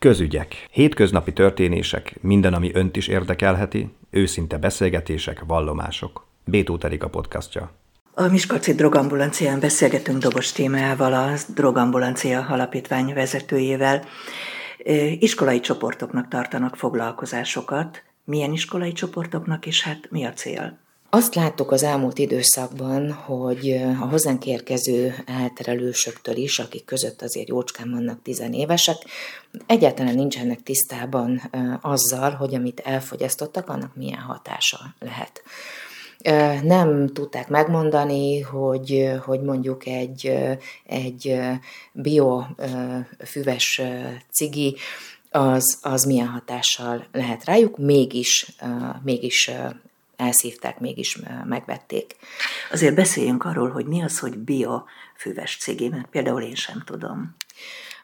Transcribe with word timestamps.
Közügyek. 0.00 0.66
Hétköznapi 0.70 1.32
történések, 1.32 2.16
minden, 2.20 2.54
ami 2.54 2.70
önt 2.74 2.96
is 2.96 3.08
érdekelheti, 3.08 3.88
őszinte 4.10 4.58
beszélgetések, 4.58 5.42
vallomások. 5.46 6.26
Bétó 6.44 6.78
Terika 6.78 7.08
podcastja. 7.08 7.70
A 8.14 8.26
Miskolci 8.26 8.74
Drogambulancián 8.74 9.60
beszélgetünk 9.60 10.18
Dobos 10.18 10.52
témával, 10.52 11.12
a 11.12 11.32
Drogambulancia 11.54 12.46
alapítvány 12.48 13.14
vezetőjével. 13.14 14.04
Iskolai 15.18 15.60
csoportoknak 15.60 16.28
tartanak 16.28 16.76
foglalkozásokat. 16.76 18.02
Milyen 18.24 18.52
iskolai 18.52 18.92
csoportoknak, 18.92 19.66
és 19.66 19.82
hát 19.82 20.10
mi 20.10 20.24
a 20.24 20.32
cél? 20.32 20.78
Azt 21.12 21.34
láttuk 21.34 21.70
az 21.70 21.82
elmúlt 21.82 22.18
időszakban, 22.18 23.12
hogy 23.12 23.70
a 24.00 24.06
hozzánk 24.08 24.46
érkező 24.46 25.14
elterelősöktől 25.26 26.36
is, 26.36 26.58
akik 26.58 26.84
között 26.84 27.22
azért 27.22 27.48
jócskán 27.48 27.90
vannak 27.90 28.22
tizenévesek, 28.22 28.96
egyáltalán 29.66 30.14
nincsenek 30.14 30.62
tisztában 30.62 31.50
azzal, 31.80 32.30
hogy 32.30 32.54
amit 32.54 32.80
elfogyasztottak, 32.80 33.68
annak 33.68 33.96
milyen 33.96 34.20
hatása 34.20 34.78
lehet. 34.98 35.42
Nem 36.62 37.08
tudták 37.12 37.48
megmondani, 37.48 38.40
hogy, 38.40 39.10
hogy 39.24 39.40
mondjuk 39.40 39.86
egy, 39.86 40.32
egy 40.86 41.38
biofüves 41.92 43.82
cigi 44.32 44.76
az, 45.30 45.78
az 45.82 46.04
milyen 46.04 46.28
hatással 46.28 47.06
lehet 47.12 47.44
rájuk, 47.44 47.78
mégis, 47.78 48.56
mégis 49.02 49.50
elszívták, 50.20 50.80
mégis 50.80 51.18
megvették. 51.44 52.16
Azért 52.72 52.94
beszéljünk 52.94 53.44
arról, 53.44 53.70
hogy 53.70 53.86
mi 53.86 54.02
az, 54.02 54.18
hogy 54.18 54.38
biofüves 54.38 55.56
cigi, 55.60 55.88
mert 55.88 56.06
például 56.06 56.42
én 56.42 56.54
sem 56.54 56.82
tudom. 56.86 57.34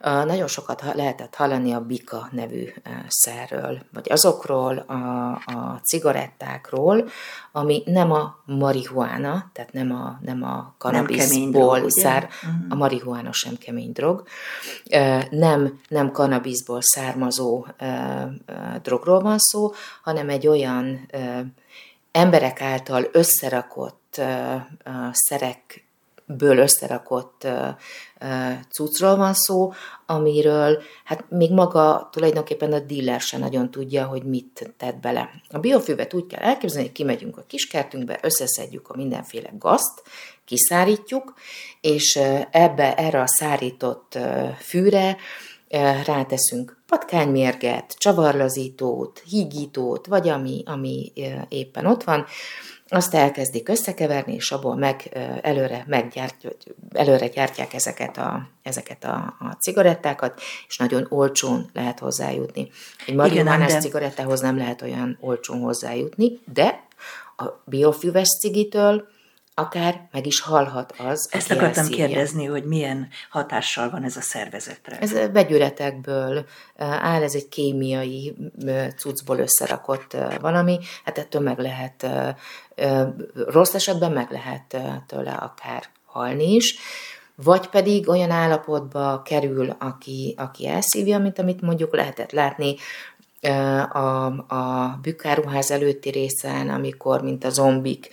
Nagyon 0.01 0.47
sokat 0.47 0.83
lehetett 0.95 1.35
hallani 1.35 1.73
a 1.73 1.81
Bika 1.81 2.29
nevű 2.31 2.69
szerről, 3.09 3.79
vagy 3.93 4.13
azokról 4.13 4.79
a, 4.79 5.33
a 5.33 5.81
cigarettákról, 5.83 7.09
ami 7.53 7.83
nem 7.87 8.13
a 8.13 8.37
marihuána, 8.45 9.51
tehát 9.53 9.73
nem 9.73 9.93
a, 9.93 10.19
nem 10.21 10.43
a 10.43 10.75
kanabiszból 10.79 11.91
szár, 11.91 12.23
uh-huh. 12.23 12.55
a 12.69 12.75
marihuána 12.75 13.33
sem 13.33 13.57
kemény 13.59 13.93
drog, 13.93 14.27
nem, 15.31 15.81
nem 15.89 16.11
kanabiszból 16.11 16.83
származó 16.83 17.67
drogról 18.83 19.21
van 19.21 19.39
szó, 19.39 19.73
hanem 20.03 20.29
egy 20.29 20.47
olyan 20.47 21.11
emberek 22.17 22.61
által 22.61 23.09
összerakott 23.13 24.21
szerek 25.13 25.85
ből 26.27 26.59
összerakott 26.59 27.47
cuccról 28.71 29.17
van 29.17 29.35
szó, 29.35 29.73
amiről 30.07 30.83
hát 31.05 31.25
még 31.31 31.53
maga 31.53 32.09
tulajdonképpen 32.13 32.73
a 32.73 32.79
dealer 32.79 33.21
se 33.21 33.39
nagyon 33.39 33.71
tudja, 33.71 34.05
hogy 34.05 34.23
mit 34.23 34.75
tett 34.77 34.97
bele. 34.97 35.31
A 35.49 35.59
biofüvet 35.59 36.15
úgy 36.15 36.27
kell 36.27 36.43
elképzelni, 36.43 36.87
hogy 36.87 36.97
kimegyünk 36.97 37.37
a 37.37 37.45
kiskertünkbe, 37.47 38.19
összeszedjük 38.23 38.89
a 38.89 38.97
mindenféle 38.97 39.51
gazt, 39.59 40.03
kiszárítjuk, 40.45 41.35
és 41.81 42.19
ebbe, 42.51 42.95
erre 42.95 43.21
a 43.21 43.27
szárított 43.27 44.19
fűre 44.59 45.17
ráteszünk 46.05 46.77
patkánymérget, 46.87 47.95
csavarlazítót, 47.99 49.23
hígítót, 49.29 50.07
vagy 50.07 50.29
ami, 50.29 50.63
ami 50.67 51.13
éppen 51.49 51.87
ott 51.87 52.05
van, 52.05 52.27
azt 52.89 53.15
elkezdik 53.15 53.69
összekeverni, 53.69 54.35
és 54.35 54.53
abból 54.53 54.77
meg 54.77 55.19
előre, 55.43 55.85
meggyártják, 55.87 56.55
előre 56.93 57.29
gyártják 57.29 57.75
ezeket 57.75 58.17
a, 58.17 58.49
ezeket 58.63 59.05
a, 59.05 59.37
a 59.39 59.57
cigarettákat, 59.61 60.41
és 60.69 60.77
nagyon 60.77 61.07
olcsón 61.09 61.71
lehet 61.73 61.99
hozzájutni. 61.99 62.71
Egy 63.07 63.15
marihuánás 63.15 63.73
de... 63.73 63.79
cigarettához 63.79 64.41
nem 64.41 64.57
lehet 64.57 64.83
olyan 64.83 65.19
olcsón 65.21 65.61
hozzájutni, 65.61 66.41
de 66.53 66.85
a 67.37 67.45
biofüves 67.65 68.29
cigitől 68.41 69.09
akár 69.59 70.09
meg 70.13 70.27
is 70.27 70.41
halhat 70.41 70.95
az, 70.99 71.29
Ezt 71.33 71.51
akartam 71.51 71.83
elszívja. 71.83 72.07
kérdezni, 72.07 72.45
hogy 72.45 72.65
milyen 72.65 73.09
hatással 73.31 73.91
van 73.91 74.05
ez 74.05 74.17
a 74.17 74.21
szervezetre. 74.21 74.99
Ez 74.99 75.13
vegyületekből 75.33 76.45
áll, 76.79 77.23
ez 77.23 77.35
egy 77.35 77.49
kémiai 77.49 78.37
cuccból 78.97 79.39
összerakott 79.39 80.17
valami, 80.41 80.79
hát 81.05 81.19
ettől 81.19 81.43
meg 81.43 81.59
lehet, 81.59 82.07
rossz 83.35 83.75
esetben 83.75 84.13
meg 84.13 84.31
lehet 84.31 84.77
tőle 85.07 85.33
akár 85.33 85.85
halni 86.05 86.55
is, 86.55 86.79
vagy 87.35 87.67
pedig 87.67 88.09
olyan 88.09 88.31
állapotba 88.31 89.23
kerül, 89.25 89.77
aki, 89.79 90.35
aki 90.39 90.67
elszívja, 90.67 91.19
mint 91.19 91.39
amit 91.39 91.61
mondjuk 91.61 91.95
lehetett 91.95 92.33
látni 92.33 92.75
a, 93.93 94.27
a 94.55 94.99
bükkáruház 95.03 95.71
előtti 95.71 96.11
részen, 96.11 96.69
amikor, 96.69 97.23
mint 97.23 97.45
a 97.45 97.51
zombik 97.51 98.09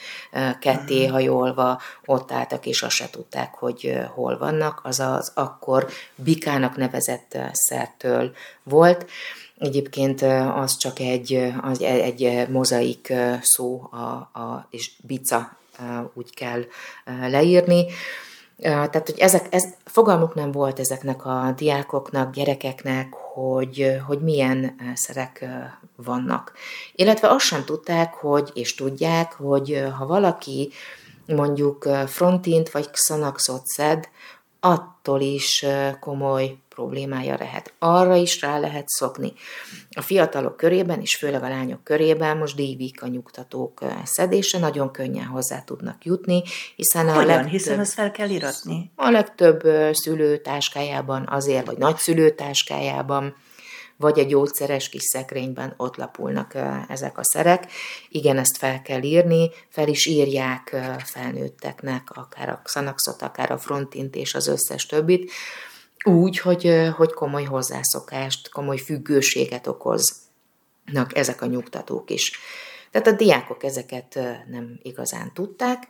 ketté 0.60 1.04
mhm. 1.04 1.12
hajolva 1.12 1.82
ott 2.06 2.32
álltak, 2.32 2.66
és 2.66 2.82
azt 2.82 2.96
se 2.96 3.10
tudták, 3.10 3.54
hogy 3.54 4.00
hol 4.14 4.38
vannak, 4.38 4.80
az 4.84 5.00
az 5.00 5.32
akkor 5.36 5.88
bikának 6.16 6.76
nevezett 6.78 7.38
szertől 7.52 8.32
volt. 8.64 9.10
Egyébként 9.60 10.22
az 10.56 10.78
csak 10.78 11.00
egy, 11.00 11.54
az 11.62 11.82
egy 11.82 12.48
mozaik 12.50 13.14
szó, 13.42 13.90
a, 13.92 14.40
a, 14.40 14.68
és 14.70 14.92
bica 15.02 15.58
úgy 16.14 16.34
kell 16.34 16.66
leírni. 17.06 17.86
Tehát, 18.58 19.06
hogy 19.06 19.19
ezek, 19.19 19.47
ez, 19.50 19.64
fogalmuk 19.86 20.36
nem 20.36 20.52
volt 20.52 20.80
ezeknek 20.80 21.25
a 21.25 21.53
diákoknak, 21.58 22.34
gyerekeknek, 22.34 23.14
hogy, 23.14 23.97
hogy 24.08 24.19
milyen 24.19 24.75
szerek 24.94 25.46
vannak. 25.96 26.53
Illetve 26.96 27.30
azt 27.30 27.46
sem 27.46 27.63
tudták, 27.66 28.13
hogy, 28.13 28.52
és 28.53 28.75
tudják, 28.75 29.34
hogy 29.34 29.84
ha 29.97 30.06
valaki 30.06 30.72
mondjuk 31.25 31.90
frontint 32.08 32.72
vagy 32.72 32.90
xanaxot 32.90 33.66
szed, 33.66 34.09
attól 34.66 35.22
is 35.22 35.66
komoly 36.00 36.56
problémája 36.69 37.35
lehet. 37.40 37.74
Arra 37.79 38.16
is 38.16 38.41
rá 38.41 38.59
lehet 38.59 38.88
szokni. 38.88 39.34
A 39.96 40.01
fiatalok 40.01 40.57
körében, 40.57 41.01
és 41.01 41.16
főleg 41.16 41.44
a 41.44 41.47
lányok 41.47 41.84
körében 41.84 42.38
most 42.38 42.56
dívik 42.56 43.03
a 43.03 43.07
nyugtatók 43.07 43.79
szedése, 44.03 44.59
nagyon 44.59 44.91
könnyen 44.91 45.25
hozzá 45.25 45.62
tudnak 45.62 46.06
jutni, 46.06 46.44
hiszen 46.75 47.09
a 47.09 47.25
legtöbb, 47.25 47.50
hiszen 47.50 47.79
ezt 47.79 47.94
fel 47.94 48.12
kell 48.12 48.29
iratni. 48.29 48.91
A 48.96 49.09
legtöbb 49.09 49.62
szülő 49.91 50.38
táskájában 50.38 51.28
azért, 51.28 51.66
vagy 51.66 51.78
nagyszülő 51.78 52.30
táskájában 52.30 53.35
vagy 54.03 54.19
a 54.19 54.24
gyógyszeres 54.24 54.90
kis 54.90 55.03
szekrényben 55.03 55.74
ott 55.78 55.96
lapulnak 55.96 56.58
ezek 56.88 57.18
a 57.18 57.24
szerek. 57.24 57.72
Igen, 58.09 58.38
ezt 58.38 58.58
fel 58.58 58.81
kell 58.81 59.02
írni, 59.02 59.50
fel 59.69 59.88
is 59.88 60.06
írják 60.06 60.75
felnőtteknek, 61.06 62.09
akár 62.13 62.50
a 62.50 62.62
Xanaxot, 62.63 63.22
akár 63.22 63.52
a 63.52 63.58
Frontint 63.58 64.16
és 64.16 64.36
az 64.36 64.47
összes 64.47 64.86
többit, 64.86 65.31
úgy, 66.06 66.40
hogy, 66.40 66.92
hogy 66.96 67.13
komoly 67.13 67.44
hozzászokást, 67.44 68.50
komoly 68.50 68.78
függőséget 68.78 69.68
okoznak 69.68 71.16
ezek 71.16 71.42
a 71.42 71.46
nyugtatók 71.46 72.09
is. 72.09 72.31
Tehát 72.92 73.08
a 73.08 73.12
diákok 73.12 73.63
ezeket 73.63 74.19
nem 74.50 74.80
igazán 74.81 75.34
tudták. 75.34 75.88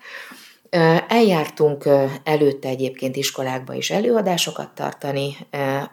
Eljártunk 1.07 1.89
előtte 2.23 2.67
egyébként 2.67 3.16
iskolákba 3.16 3.73
is 3.73 3.89
előadásokat 3.89 4.69
tartani, 4.69 5.35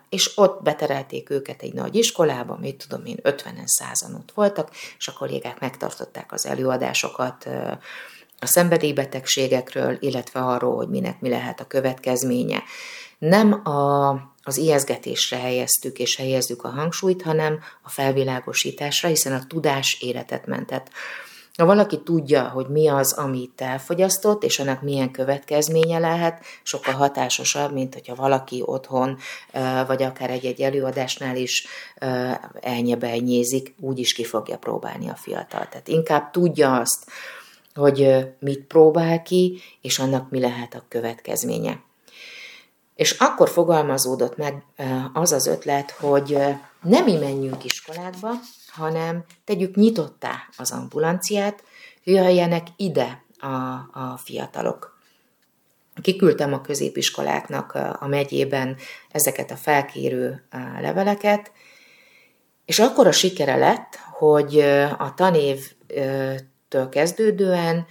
és 0.09 0.39
ott 0.39 0.63
beterelték 0.63 1.31
őket 1.31 1.63
egy 1.63 1.73
nagy 1.73 1.95
iskolába, 1.95 2.57
mit 2.61 2.87
tudom 2.89 3.05
én, 3.05 3.17
50-en 3.23 3.65
százan 3.65 4.15
ott 4.15 4.33
voltak, 4.35 4.71
és 4.99 5.09
a 5.09 5.13
kollégák 5.13 5.61
megtartották 5.61 6.33
az 6.33 6.47
előadásokat 6.47 7.49
a 8.39 8.47
szenvedélybetegségekről, 8.47 9.97
illetve 10.01 10.41
arról, 10.41 10.77
hogy 10.77 10.89
minek 10.89 11.21
mi 11.21 11.29
lehet 11.29 11.61
a 11.61 11.67
következménye. 11.67 12.63
Nem 13.19 13.53
a, 13.53 14.09
az 14.43 14.57
ijeszgetésre 14.57 15.37
helyeztük 15.37 15.99
és 15.99 16.17
helyezzük 16.17 16.63
a 16.63 16.69
hangsúlyt, 16.69 17.23
hanem 17.23 17.61
a 17.83 17.91
felvilágosításra, 17.91 19.09
hiszen 19.09 19.33
a 19.33 19.47
tudás 19.47 19.99
életet 20.01 20.47
mentett. 20.47 20.91
Ha 21.57 21.65
valaki 21.65 22.03
tudja, 22.03 22.49
hogy 22.49 22.67
mi 22.69 22.89
az, 22.89 23.13
amit 23.13 23.61
elfogyasztott, 23.61 24.45
és 24.45 24.59
annak 24.59 24.83
milyen 24.83 25.11
következménye 25.11 25.99
lehet, 25.99 26.45
sokkal 26.63 26.95
hatásosabb, 26.95 27.73
mint 27.73 27.95
hogyha 27.95 28.15
valaki 28.15 28.63
otthon, 28.65 29.19
vagy 29.87 30.03
akár 30.03 30.31
egy-egy 30.31 30.61
előadásnál 30.61 31.37
is 31.37 31.67
elnyebelnyézik, 32.61 33.75
úgy 33.81 33.99
is 33.99 34.13
ki 34.13 34.25
fogja 34.25 34.59
próbálni 34.59 35.09
a 35.09 35.15
fiatal. 35.15 35.69
Tehát 35.69 35.89
inkább 35.89 36.31
tudja 36.31 36.77
azt, 36.77 37.11
hogy 37.75 38.27
mit 38.39 38.61
próbál 38.61 39.23
ki, 39.23 39.61
és 39.81 39.99
annak 39.99 40.31
mi 40.31 40.41
lehet 40.41 40.75
a 40.75 40.85
következménye. 40.89 41.81
És 42.95 43.11
akkor 43.11 43.49
fogalmazódott 43.49 44.37
meg 44.37 44.63
az 45.13 45.33
az 45.33 45.47
ötlet, 45.47 45.91
hogy 45.91 46.39
nem 46.83 47.05
mi 47.05 47.17
menjünk 47.17 47.65
iskolákba, 47.65 48.31
hanem 48.71 49.25
tegyük 49.45 49.75
nyitottá 49.75 50.49
az 50.57 50.71
ambulanciát, 50.71 51.65
jöjjenek 52.05 52.67
ide 52.77 53.25
a, 53.39 53.47
a 53.93 54.21
fiatalok. 54.25 54.99
Kiküldtem 56.03 56.53
a 56.53 56.61
középiskoláknak 56.61 57.73
a 58.01 58.07
megyében 58.07 58.77
ezeket 59.11 59.51
a 59.51 59.57
felkérő 59.57 60.45
leveleket, 60.81 61.53
És 62.65 62.79
akkor 62.79 63.07
a 63.07 63.13
sikere 63.13 63.57
lett, 63.57 63.99
hogy 64.13 64.61
a 64.99 65.15
tanévtől 65.15 66.89
kezdődően 66.91 67.87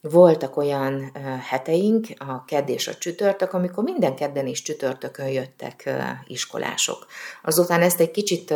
voltak 0.00 0.56
olyan 0.56 1.12
heteink, 1.48 2.06
a 2.18 2.44
kedd 2.44 2.68
és 2.68 2.88
a 2.88 2.94
csütörtök, 2.94 3.52
amikor 3.52 3.84
minden 3.84 4.14
kedden 4.14 4.46
és 4.46 4.62
csütörtökön 4.62 5.28
jöttek 5.28 5.90
iskolások. 6.26 7.06
Azután 7.42 7.82
ezt 7.82 8.00
egy 8.00 8.10
kicsit 8.10 8.54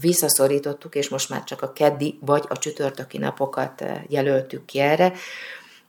visszaszorítottuk, 0.00 0.94
és 0.94 1.08
most 1.08 1.28
már 1.28 1.44
csak 1.44 1.62
a 1.62 1.72
keddi 1.72 2.18
vagy 2.20 2.44
a 2.48 2.58
csütörtöki 2.58 3.18
napokat 3.18 3.84
jelöltük 4.08 4.64
ki 4.64 4.78
erre, 4.78 5.12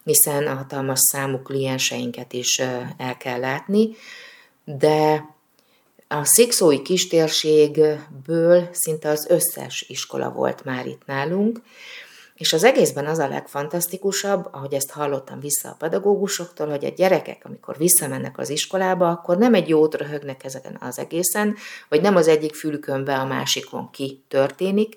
hiszen 0.03 0.47
a 0.47 0.53
hatalmas 0.53 0.99
számú 0.99 1.37
klienseinket 1.37 2.33
is 2.33 2.59
el 2.97 3.17
kell 3.17 3.39
látni, 3.39 3.89
de 4.63 5.25
a 6.07 6.25
szikszói 6.25 6.81
kistérségből 6.81 8.69
szinte 8.71 9.09
az 9.09 9.25
összes 9.29 9.85
iskola 9.87 10.31
volt 10.31 10.63
már 10.63 10.85
itt 10.85 11.05
nálunk, 11.05 11.61
és 12.41 12.53
az 12.53 12.63
egészben 12.63 13.05
az 13.05 13.19
a 13.19 13.27
legfantasztikusabb, 13.27 14.47
ahogy 14.51 14.73
ezt 14.73 14.91
hallottam 14.91 15.39
vissza 15.39 15.69
a 15.69 15.75
pedagógusoktól, 15.79 16.69
hogy 16.69 16.85
a 16.85 16.89
gyerekek, 16.89 17.41
amikor 17.45 17.77
visszamennek 17.77 18.37
az 18.37 18.49
iskolába, 18.49 19.09
akkor 19.09 19.37
nem 19.37 19.53
egy 19.53 19.69
jót 19.69 19.95
röhögnek 19.95 20.43
ezeken 20.43 20.77
az 20.79 20.99
egészen, 20.99 21.55
vagy 21.89 22.01
nem 22.01 22.15
az 22.15 22.27
egyik 22.27 22.55
fülükön 22.55 23.03
be, 23.03 23.15
a 23.15 23.25
másikon 23.25 23.89
ki 23.91 24.23
történik, 24.27 24.95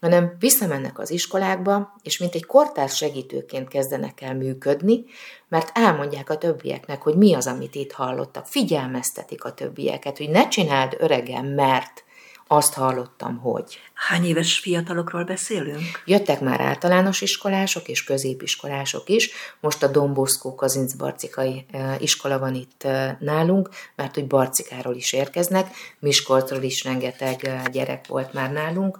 hanem 0.00 0.36
visszamennek 0.38 0.98
az 0.98 1.10
iskolákba, 1.10 1.94
és 2.02 2.18
mint 2.18 2.34
egy 2.34 2.46
kortárs 2.46 2.96
segítőként 2.96 3.68
kezdenek 3.68 4.20
el 4.20 4.34
működni, 4.34 5.04
mert 5.48 5.70
elmondják 5.74 6.30
a 6.30 6.38
többieknek, 6.38 7.02
hogy 7.02 7.14
mi 7.14 7.34
az, 7.34 7.46
amit 7.46 7.74
itt 7.74 7.92
hallottak, 7.92 8.46
figyelmeztetik 8.46 9.44
a 9.44 9.54
többieket, 9.54 10.18
hogy 10.18 10.30
ne 10.30 10.48
csináld 10.48 10.96
öregen, 10.98 11.44
mert 11.44 12.04
azt 12.48 12.74
hallottam, 12.74 13.38
hogy. 13.38 13.80
Hány 13.94 14.24
éves 14.24 14.58
fiatalokról 14.58 15.24
beszélünk? 15.24 16.02
Jöttek 16.04 16.40
már 16.40 16.60
általános 16.60 17.20
iskolások 17.20 17.88
és 17.88 18.04
középiskolások 18.04 19.08
is. 19.08 19.30
Most 19.60 19.82
a 19.82 19.86
Domboszkó 19.86 20.54
Kazincbarcikai 20.54 21.66
iskola 21.98 22.38
van 22.38 22.54
itt 22.54 22.86
nálunk, 23.18 23.68
mert 23.96 24.14
hogy 24.14 24.26
Barcikáról 24.26 24.94
is 24.94 25.12
érkeznek, 25.12 25.70
Miskolcról 25.98 26.62
is 26.62 26.84
rengeteg 26.84 27.60
gyerek 27.72 28.06
volt 28.06 28.32
már 28.32 28.52
nálunk. 28.52 28.98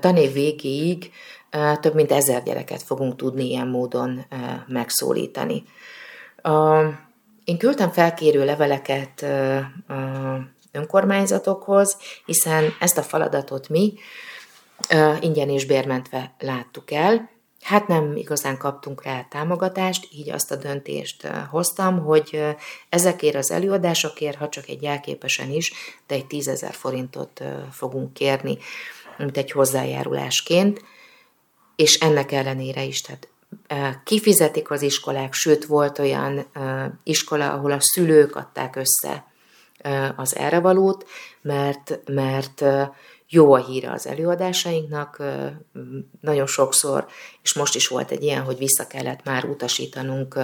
Tanév 0.00 0.32
végéig 0.32 1.10
több 1.80 1.94
mint 1.94 2.12
ezer 2.12 2.42
gyereket 2.42 2.82
fogunk 2.82 3.16
tudni 3.16 3.44
ilyen 3.44 3.68
módon 3.68 4.26
megszólítani. 4.66 5.64
Én 7.44 7.58
küldtem 7.58 7.90
felkérő 7.90 8.44
leveleket 8.44 9.26
önkormányzatokhoz, 10.74 11.96
hiszen 12.24 12.74
ezt 12.80 12.98
a 12.98 13.02
feladatot 13.02 13.68
mi 13.68 13.94
ingyen 15.20 15.48
és 15.48 15.66
bérmentve 15.66 16.34
láttuk 16.38 16.90
el. 16.90 17.32
Hát 17.62 17.86
nem 17.88 18.16
igazán 18.16 18.58
kaptunk 18.58 19.04
rá 19.04 19.26
támogatást, 19.30 20.08
így 20.12 20.30
azt 20.30 20.50
a 20.50 20.56
döntést 20.56 21.26
hoztam, 21.50 21.98
hogy 21.98 22.44
ezekért 22.88 23.34
az 23.34 23.50
előadásokért, 23.50 24.36
ha 24.36 24.48
csak 24.48 24.68
egy 24.68 24.82
jelképesen 24.82 25.50
is, 25.50 25.72
de 26.06 26.14
egy 26.14 26.26
tízezer 26.26 26.74
forintot 26.74 27.42
fogunk 27.70 28.12
kérni, 28.12 28.58
mint 29.18 29.36
egy 29.36 29.50
hozzájárulásként, 29.50 30.84
és 31.76 31.98
ennek 31.98 32.32
ellenére 32.32 32.82
is, 32.82 33.00
tehát 33.00 33.28
kifizetik 34.04 34.70
az 34.70 34.82
iskolák, 34.82 35.32
sőt 35.32 35.64
volt 35.64 35.98
olyan 35.98 36.46
iskola, 37.02 37.52
ahol 37.52 37.72
a 37.72 37.80
szülők 37.80 38.36
adták 38.36 38.76
össze 38.76 39.32
az 40.16 40.36
errevalót, 40.36 41.06
mert, 41.42 42.00
mert 42.06 42.64
jó 43.28 43.52
a 43.52 43.64
híre 43.64 43.90
az 43.90 44.06
előadásainknak, 44.06 45.22
nagyon 46.20 46.46
sokszor, 46.46 47.06
és 47.42 47.54
most 47.54 47.74
is 47.74 47.88
volt 47.88 48.10
egy 48.10 48.22
ilyen, 48.22 48.42
hogy 48.42 48.58
vissza 48.58 48.86
kellett 48.86 49.24
már 49.24 49.44
utasítanunk 49.44 50.38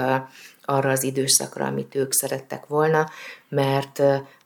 arra 0.63 0.91
az 0.91 1.03
időszakra, 1.03 1.65
amit 1.65 1.95
ők 1.95 2.13
szerettek 2.13 2.67
volna, 2.67 3.11
mert, 3.49 3.99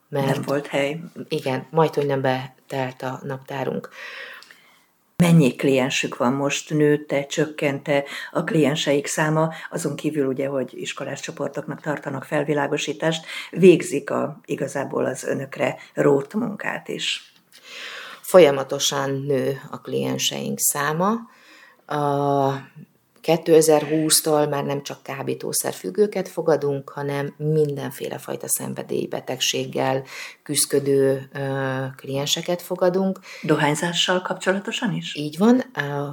mert 0.09 0.27
nem 0.27 0.43
volt 0.43 0.67
hely. 0.67 1.01
Igen, 1.29 1.67
majd, 1.71 1.95
hogy 1.95 2.07
nem 2.07 2.21
betelt 2.21 3.03
a 3.03 3.21
naptárunk. 3.23 3.89
Mennyi 5.25 5.57
kliensük 5.57 6.17
van 6.17 6.33
most, 6.33 6.71
nőtte, 6.71 7.27
csökkente 7.27 8.05
a 8.31 8.45
klienseik 8.45 9.07
száma, 9.07 9.53
azon 9.71 9.97
kívül 9.97 10.27
ugye, 10.27 10.47
hogy 10.47 10.71
iskolás 10.81 11.21
csoportoknak 11.21 11.81
tartanak 11.81 12.25
felvilágosítást, 12.25 13.27
végzik 13.51 14.11
a, 14.11 14.41
igazából 14.45 15.05
az 15.05 15.25
önökre 15.25 15.77
rót 15.95 16.35
munkát 16.35 16.89
is. 16.89 17.33
Folyamatosan 18.21 19.11
nő 19.11 19.61
a 19.71 19.81
klienseink 19.81 20.59
száma. 20.59 21.11
A 21.87 22.53
2020-tól 23.25 24.49
már 24.51 24.65
nem 24.65 24.83
csak 24.83 25.03
kábítószerfüggőket 25.03 26.29
fogadunk, 26.29 26.91
hanem 26.91 27.35
mindenféle 27.37 28.19
fajta 28.19 28.49
szenvedélybetegséggel 28.49 30.03
küzdködő 30.43 31.31
klienseket 31.97 32.63
fogadunk. 32.63 33.21
Dohányzással 33.43 34.23
kapcsolatosan 34.23 34.93
is? 34.93 35.15
Így 35.15 35.39
van. 35.39 35.65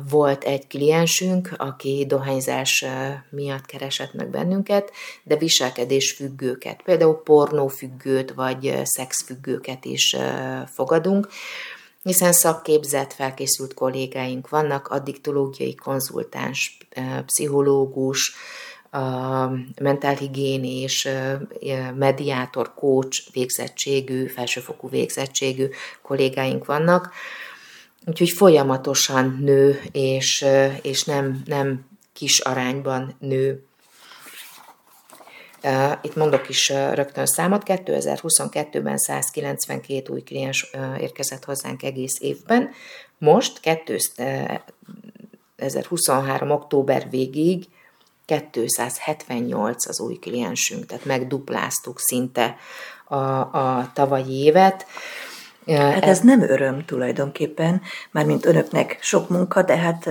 Volt 0.10 0.44
egy 0.44 0.68
kliensünk, 0.68 1.54
aki 1.58 2.06
dohányzás 2.08 2.86
miatt 3.30 3.66
keresett 3.66 4.14
meg 4.14 4.30
bennünket, 4.30 4.92
de 5.24 5.38
viselkedésfüggőket, 5.38 6.82
például 6.82 7.22
pornófüggőt 7.24 8.34
vagy 8.34 8.82
szexfüggőket 8.84 9.86
is 9.86 10.16
fogadunk 10.74 11.28
hiszen 12.04 12.32
szakképzett, 12.32 13.14
felkészült 13.14 13.74
kollégáink 13.74 14.50
vannak, 14.50 14.88
addiktológiai 14.88 15.76
konzultáns, 15.76 16.78
pszichológus, 17.26 18.34
mentálhigiénés, 19.82 21.08
mediátor, 21.96 22.74
coach 22.74 23.32
végzettségű, 23.34 24.28
felsőfokú 24.28 24.90
végzettségű 24.90 25.68
kollégáink 26.02 26.66
vannak. 26.66 27.14
Úgyhogy 28.06 28.30
folyamatosan 28.30 29.38
nő, 29.42 29.82
és, 29.92 30.46
és 30.82 31.04
nem, 31.04 31.42
nem 31.46 31.86
kis 32.14 32.40
arányban 32.40 33.16
nő 33.20 33.66
itt 36.02 36.16
mondok 36.16 36.50
is 36.50 36.70
rögtön 36.70 37.26
számot, 37.26 37.64
2022-ben 37.66 38.98
192 38.98 40.14
új 40.14 40.22
kliens 40.22 40.72
érkezett 41.00 41.46
hozzánk 41.46 41.84
egész 41.84 42.20
évben, 42.20 42.70
most 43.18 43.60
2023. 43.60 46.50
október 46.50 47.10
végig 47.10 47.66
278 48.26 49.88
az 49.88 50.00
új 50.00 50.16
kliensünk, 50.16 50.86
tehát 50.86 51.06
megdupláztuk 51.06 52.00
szinte 52.00 52.56
a, 53.06 53.16
a 53.40 53.92
tavalyi 53.94 54.44
évet. 54.44 54.86
Hát 55.68 56.06
ez 56.06 56.20
nem 56.20 56.42
öröm 56.42 56.86
tulajdonképpen, 56.86 57.82
mármint 58.12 58.46
önöknek 58.46 58.98
sok 59.02 59.30
munka, 59.30 59.64
de 59.64 59.78
hát 59.78 60.10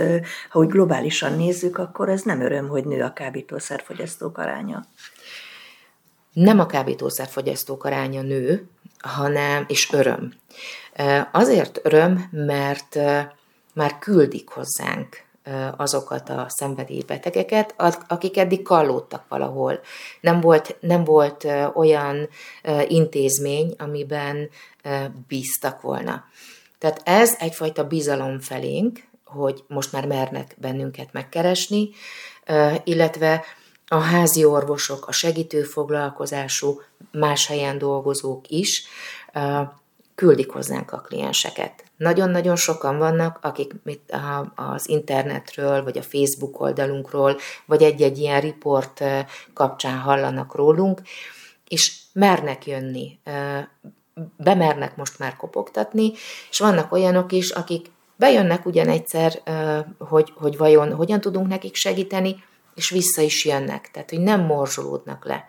ha 0.48 0.58
úgy 0.58 0.68
globálisan 0.68 1.36
nézzük, 1.36 1.78
akkor 1.78 2.08
ez 2.08 2.22
nem 2.22 2.40
öröm, 2.40 2.68
hogy 2.68 2.84
nő 2.84 3.02
a 3.02 3.12
kábítószerfogyasztók 3.12 4.38
aránya 4.38 4.84
nem 6.32 6.58
a 6.58 6.66
kábítószerfogyasztók 6.66 7.84
aránya 7.84 8.22
nő, 8.22 8.68
hanem, 8.98 9.64
és 9.68 9.92
öröm. 9.92 10.32
Azért 11.32 11.80
öröm, 11.82 12.28
mert 12.30 12.98
már 13.74 13.98
küldik 13.98 14.48
hozzánk 14.48 15.28
azokat 15.76 16.28
a 16.28 16.46
szenvedélybetegeket, 16.48 17.74
akik 18.08 18.36
eddig 18.36 18.62
kallódtak 18.62 19.24
valahol. 19.28 19.80
Nem 20.20 20.40
volt, 20.40 20.76
nem 20.80 21.04
volt 21.04 21.46
olyan 21.74 22.28
intézmény, 22.86 23.74
amiben 23.78 24.50
bíztak 25.28 25.80
volna. 25.80 26.24
Tehát 26.78 27.00
ez 27.04 27.36
egyfajta 27.38 27.86
bizalom 27.86 28.40
felénk, 28.40 29.08
hogy 29.24 29.64
most 29.66 29.92
már 29.92 30.06
mernek 30.06 30.54
bennünket 30.58 31.12
megkeresni, 31.12 31.90
illetve 32.84 33.44
a 33.92 33.98
házi 33.98 34.44
orvosok, 34.44 35.06
a 35.06 35.12
segítő 35.12 35.62
foglalkozású, 35.62 36.80
más 37.12 37.46
helyen 37.46 37.78
dolgozók 37.78 38.48
is 38.48 38.84
küldik 40.14 40.50
hozzánk 40.50 40.92
a 40.92 41.00
klienseket. 41.00 41.84
Nagyon-nagyon 41.96 42.56
sokan 42.56 42.98
vannak, 42.98 43.38
akik 43.42 43.74
az 44.54 44.88
internetről, 44.88 45.84
vagy 45.84 45.98
a 45.98 46.02
Facebook 46.02 46.60
oldalunkról, 46.60 47.36
vagy 47.66 47.82
egy-egy 47.82 48.18
ilyen 48.18 48.40
riport 48.40 49.04
kapcsán 49.54 49.98
hallanak 49.98 50.54
rólunk, 50.54 51.00
és 51.68 51.98
mernek 52.12 52.66
jönni, 52.66 53.18
bemernek 54.36 54.96
most 54.96 55.18
már 55.18 55.36
kopogtatni, 55.36 56.12
és 56.50 56.58
vannak 56.58 56.92
olyanok 56.92 57.32
is, 57.32 57.50
akik 57.50 57.90
bejönnek 58.16 58.66
ugyan 58.66 58.88
egyszer, 58.88 59.42
hogy, 59.98 60.32
hogy 60.36 60.56
vajon 60.56 60.94
hogyan 60.94 61.20
tudunk 61.20 61.48
nekik 61.48 61.74
segíteni, 61.74 62.48
és 62.74 62.90
vissza 62.90 63.20
is 63.20 63.44
jönnek, 63.44 63.90
tehát 63.90 64.10
hogy 64.10 64.20
nem 64.20 64.40
morzsolódnak 64.40 65.24
le. 65.24 65.48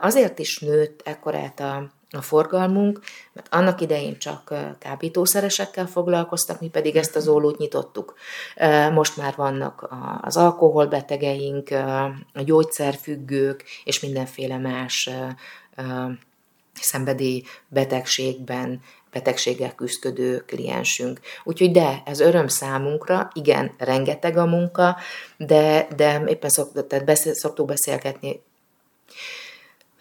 Azért 0.00 0.38
is 0.38 0.58
nőtt 0.58 1.00
ekkorát 1.04 1.60
a, 1.60 1.90
a 2.10 2.22
forgalmunk, 2.22 3.00
mert 3.32 3.46
annak 3.50 3.80
idején 3.80 4.18
csak 4.18 4.54
kábítószeresekkel 4.78 5.86
foglalkoztak, 5.86 6.60
mi 6.60 6.68
pedig 6.68 6.96
ezt 6.96 7.16
az 7.16 7.28
ólót 7.28 7.58
nyitottuk. 7.58 8.14
Most 8.92 9.16
már 9.16 9.34
vannak 9.36 9.88
az 10.20 10.36
alkoholbetegeink, 10.36 11.70
a 12.32 12.42
gyógyszerfüggők, 12.42 13.64
és 13.84 14.00
mindenféle 14.00 14.58
más 14.58 15.10
szenvedély 16.80 17.42
betegségben, 17.68 18.80
betegséggel 19.16 19.74
küzdködő 19.74 20.44
kliensünk. 20.46 21.20
Úgyhogy 21.44 21.70
de, 21.70 22.02
ez 22.04 22.20
öröm 22.20 22.48
számunkra, 22.48 23.30
igen, 23.34 23.74
rengeteg 23.78 24.36
a 24.36 24.46
munka, 24.46 24.96
de, 25.36 25.88
de 25.96 26.22
éppen 26.26 26.50
szok, 26.50 26.86
tehát 26.86 27.04
beszél, 27.04 27.34
szoktuk 27.34 27.66
beszélgetni 27.66 28.40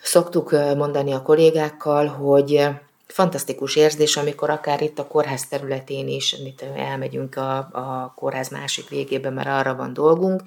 Szoktuk 0.01 0.51
mondani 0.51 1.13
a 1.13 1.21
kollégákkal, 1.21 2.07
hogy 2.07 2.67
fantasztikus 3.07 3.75
érzés, 3.75 4.17
amikor 4.17 4.49
akár 4.49 4.81
itt 4.81 4.99
a 4.99 5.07
kórház 5.07 5.47
területén 5.47 6.07
is, 6.07 6.35
mit 6.43 6.65
elmegyünk 6.75 7.35
a, 7.35 7.57
a 7.57 8.13
kórház 8.15 8.49
másik 8.49 8.89
végébe, 8.89 9.29
mert 9.29 9.47
arra 9.47 9.75
van 9.75 9.93
dolgunk, 9.93 10.41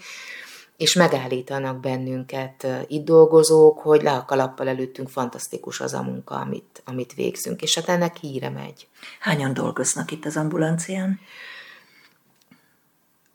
és 0.79 0.95
megállítanak 0.95 1.81
bennünket 1.81 2.67
itt 2.87 3.05
dolgozók, 3.05 3.79
hogy 3.79 4.03
le 4.03 4.13
a 4.13 4.25
kalappal 4.25 4.69
előttünk 4.69 5.09
fantasztikus 5.09 5.81
az 5.81 5.93
a 5.93 6.03
munka, 6.03 6.35
amit, 6.35 6.83
amit 6.85 7.15
végzünk, 7.15 7.63
és 7.63 7.75
hát 7.75 7.89
ennek 7.89 8.17
híre 8.17 8.49
megy. 8.49 8.89
Hányan 9.21 9.55
dolgoznak 9.55 10.11
itt 10.11 10.25
az 10.25 10.37
ambulancián? 10.37 11.21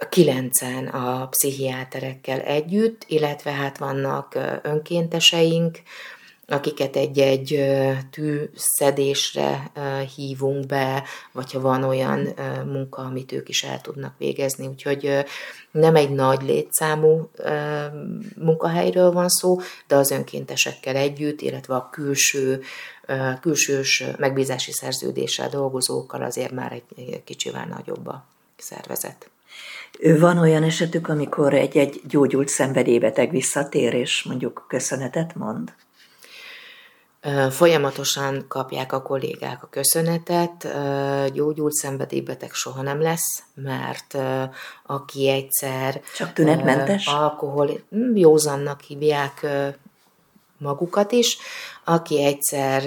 Kilencen 0.09 0.87
a 0.87 1.27
pszichiáterekkel 1.27 2.39
együtt, 2.39 3.03
illetve 3.07 3.51
hát 3.51 3.77
vannak 3.77 4.37
önkénteseink, 4.61 5.81
akiket 6.53 6.95
egy-egy 6.95 7.63
tűszedésre 8.11 9.71
hívunk 10.15 10.65
be, 10.65 11.03
vagy 11.31 11.51
ha 11.51 11.59
van 11.59 11.83
olyan 11.83 12.27
munka, 12.65 13.01
amit 13.01 13.31
ők 13.31 13.49
is 13.49 13.63
el 13.63 13.81
tudnak 13.81 14.13
végezni. 14.17 14.67
Úgyhogy 14.67 15.25
nem 15.71 15.95
egy 15.95 16.09
nagy 16.09 16.41
létszámú 16.41 17.29
munkahelyről 18.35 19.11
van 19.11 19.29
szó, 19.29 19.59
de 19.87 19.95
az 19.95 20.11
önkéntesekkel 20.11 20.95
együtt, 20.95 21.41
illetve 21.41 21.75
a 21.75 21.89
külső, 21.91 22.61
külsős 23.41 24.03
megbízási 24.17 24.71
szerződéssel 24.71 25.49
dolgozókkal 25.49 26.23
azért 26.23 26.51
már 26.51 26.71
egy 26.71 27.23
kicsivel 27.23 27.65
nagyobb 27.65 28.07
a 28.07 28.25
szervezet. 28.57 29.27
Van 30.19 30.37
olyan 30.37 30.63
esetük, 30.63 31.07
amikor 31.07 31.53
egy-egy 31.53 32.01
gyógyult 32.07 32.47
szenvedélybeteg 32.47 33.29
visszatér, 33.29 33.93
és 33.93 34.23
mondjuk 34.23 34.65
köszönetet 34.67 35.35
mond? 35.35 35.73
Folyamatosan 37.49 38.45
kapják 38.47 38.93
a 38.93 39.01
kollégák 39.01 39.63
a 39.63 39.67
köszönetet, 39.69 40.67
gyógyult 41.33 41.73
szenvedélybeteg 41.73 42.53
soha 42.53 42.81
nem 42.81 43.01
lesz, 43.01 43.43
mert 43.53 44.17
aki 44.85 45.29
egyszer... 45.29 46.01
Csak 46.15 46.33
tünetmentes? 46.33 47.07
Alkohol, 47.07 47.79
józannak 48.13 48.81
hívják 48.81 49.45
magukat 50.57 51.11
is, 51.11 51.37
aki 51.83 52.23
egyszer 52.23 52.83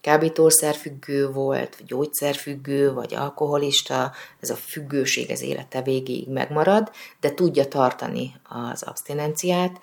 kábítószerfüggő 0.00 1.30
volt, 1.30 1.76
vagy 1.76 1.86
gyógyszerfüggő, 1.86 2.92
vagy 2.92 3.14
alkoholista, 3.14 4.12
ez 4.40 4.50
a 4.50 4.56
függőség 4.56 5.30
az 5.30 5.42
élete 5.42 5.82
végéig 5.82 6.28
megmarad, 6.28 6.90
de 7.20 7.34
tudja 7.34 7.68
tartani 7.68 8.34
az 8.48 8.82
abstinenciát, 8.82 9.80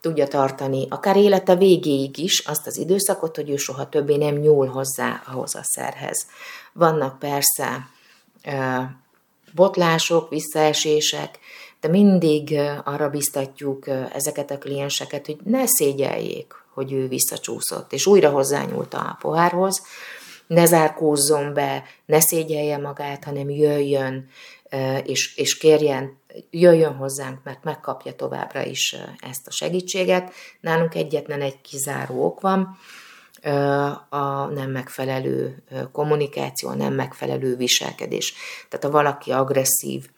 tudja 0.00 0.28
tartani, 0.28 0.86
akár 0.90 1.16
élete 1.16 1.56
végéig 1.56 2.18
is 2.18 2.38
azt 2.38 2.66
az 2.66 2.76
időszakot, 2.76 3.36
hogy 3.36 3.50
ő 3.50 3.56
soha 3.56 3.88
többé 3.88 4.16
nem 4.16 4.34
nyúl 4.34 4.66
hozzá 4.66 5.22
ahhoz 5.26 5.54
a 5.54 5.62
szerhez. 5.62 6.26
Vannak 6.72 7.18
persze 7.18 7.88
botlások, 9.54 10.28
visszaesések, 10.28 11.38
de 11.80 11.88
mindig 11.88 12.58
arra 12.84 13.08
biztatjuk 13.08 13.86
ezeket 14.12 14.50
a 14.50 14.58
klienseket, 14.58 15.26
hogy 15.26 15.36
ne 15.44 15.66
szégyeljék, 15.66 16.54
hogy 16.74 16.92
ő 16.92 17.08
visszacsúszott, 17.08 17.92
és 17.92 18.06
újra 18.06 18.30
hozzányúlt 18.30 18.94
a 18.94 19.16
pohárhoz, 19.20 19.82
ne 20.46 20.66
zárkózzon 20.66 21.54
be, 21.54 21.84
ne 22.06 22.20
szégyelje 22.20 22.78
magát, 22.78 23.24
hanem 23.24 23.50
jöjjön, 23.50 24.28
és, 25.04 25.36
és 25.36 25.56
kérjen 25.56 26.18
jöjjön 26.50 26.94
hozzánk, 26.94 27.40
mert 27.44 27.64
megkapja 27.64 28.12
továbbra 28.12 28.64
is 28.64 28.96
ezt 29.18 29.46
a 29.46 29.50
segítséget. 29.50 30.32
Nálunk 30.60 30.94
egyetlen 30.94 31.40
egy 31.40 31.60
kizáró 31.60 32.24
ok 32.24 32.40
van, 32.40 32.78
a 34.08 34.44
nem 34.46 34.70
megfelelő 34.70 35.62
kommunikáció, 35.92 36.68
a 36.68 36.74
nem 36.74 36.94
megfelelő 36.94 37.56
viselkedés. 37.56 38.34
Tehát 38.68 38.84
ha 38.84 38.90
valaki 38.90 39.30
agresszív 39.32 40.08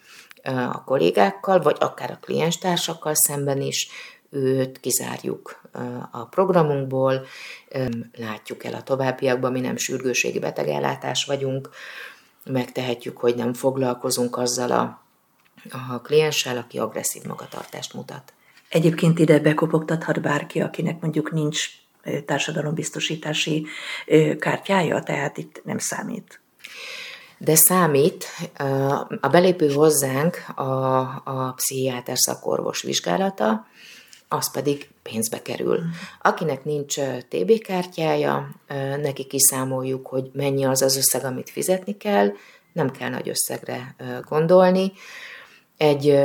a 0.72 0.84
kollégákkal, 0.84 1.60
vagy 1.60 1.76
akár 1.80 2.10
a 2.10 2.18
klienstársakkal 2.20 3.14
szemben 3.14 3.60
is, 3.60 3.88
őt 4.30 4.80
kizárjuk 4.80 5.60
a 6.10 6.24
programunkból, 6.24 7.26
látjuk 8.16 8.64
el 8.64 8.74
a 8.74 8.82
továbbiakban, 8.82 9.52
mi 9.52 9.60
nem 9.60 9.76
sürgőségi 9.76 10.38
betegellátás 10.38 11.24
vagyunk, 11.24 11.70
megtehetjük, 12.48 13.18
hogy 13.18 13.34
nem 13.34 13.54
foglalkozunk 13.54 14.36
azzal 14.36 14.70
a 14.70 15.06
a 15.70 16.00
klienssel, 16.00 16.56
aki 16.56 16.78
agresszív 16.78 17.22
magatartást 17.22 17.94
mutat. 17.94 18.32
Egyébként 18.68 19.18
ide 19.18 19.38
bekopogtathat 19.38 20.20
bárki, 20.20 20.60
akinek 20.60 21.00
mondjuk 21.00 21.32
nincs 21.32 21.68
társadalombiztosítási 22.26 23.66
kártyája, 24.38 25.02
tehát 25.02 25.38
itt 25.38 25.60
nem 25.64 25.78
számít. 25.78 26.40
De 27.38 27.54
számít, 27.54 28.24
a 29.20 29.28
belépő 29.28 29.72
hozzánk 29.72 30.44
a, 30.54 31.00
a 31.24 31.52
pszichiáter 31.56 32.18
szakorvos 32.18 32.82
vizsgálata, 32.82 33.66
az 34.28 34.52
pedig 34.52 34.88
pénzbe 35.02 35.42
kerül. 35.42 35.80
Akinek 36.22 36.64
nincs 36.64 37.00
TB 37.28 37.58
kártyája, 37.58 38.54
neki 39.00 39.24
kiszámoljuk, 39.24 40.06
hogy 40.06 40.30
mennyi 40.32 40.64
az 40.64 40.82
az 40.82 40.96
összeg, 40.96 41.24
amit 41.24 41.50
fizetni 41.50 41.96
kell, 41.96 42.32
nem 42.72 42.90
kell 42.90 43.08
nagy 43.08 43.28
összegre 43.28 43.94
gondolni 44.28 44.92
egy 45.76 46.18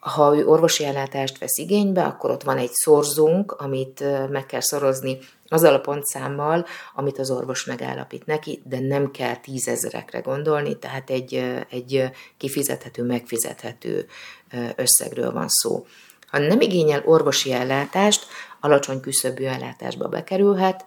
ha 0.00 0.36
ő 0.36 0.46
orvosi 0.46 0.84
ellátást 0.84 1.38
vesz 1.38 1.58
igénybe, 1.58 2.04
akkor 2.04 2.30
ott 2.30 2.42
van 2.42 2.58
egy 2.58 2.72
szorzónk, 2.72 3.52
amit 3.52 4.04
meg 4.30 4.46
kell 4.46 4.60
szorozni 4.60 5.18
azzal 5.48 5.74
a 5.74 5.80
pontszámmal, 5.80 6.66
amit 6.94 7.18
az 7.18 7.30
orvos 7.30 7.64
megállapít 7.64 8.26
neki, 8.26 8.62
de 8.64 8.80
nem 8.80 9.10
kell 9.10 9.36
tízezerekre 9.36 10.18
gondolni, 10.20 10.78
tehát 10.78 11.10
egy, 11.10 11.34
egy 11.70 12.10
kifizethető, 12.36 13.02
megfizethető 13.02 14.06
összegről 14.76 15.32
van 15.32 15.48
szó. 15.48 15.86
Ha 16.30 16.38
nem 16.38 16.60
igényel 16.60 17.02
orvosi 17.04 17.52
ellátást, 17.52 18.26
alacsony 18.60 19.00
küszöbű 19.00 19.44
ellátásba 19.44 20.08
bekerülhet, 20.08 20.84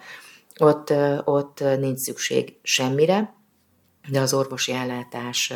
ott, 0.60 0.94
ott 1.24 1.64
nincs 1.80 2.00
szükség 2.00 2.56
semmire, 2.62 3.34
de 4.10 4.20
az 4.20 4.34
orvosi 4.34 4.72
ellátás 4.72 5.54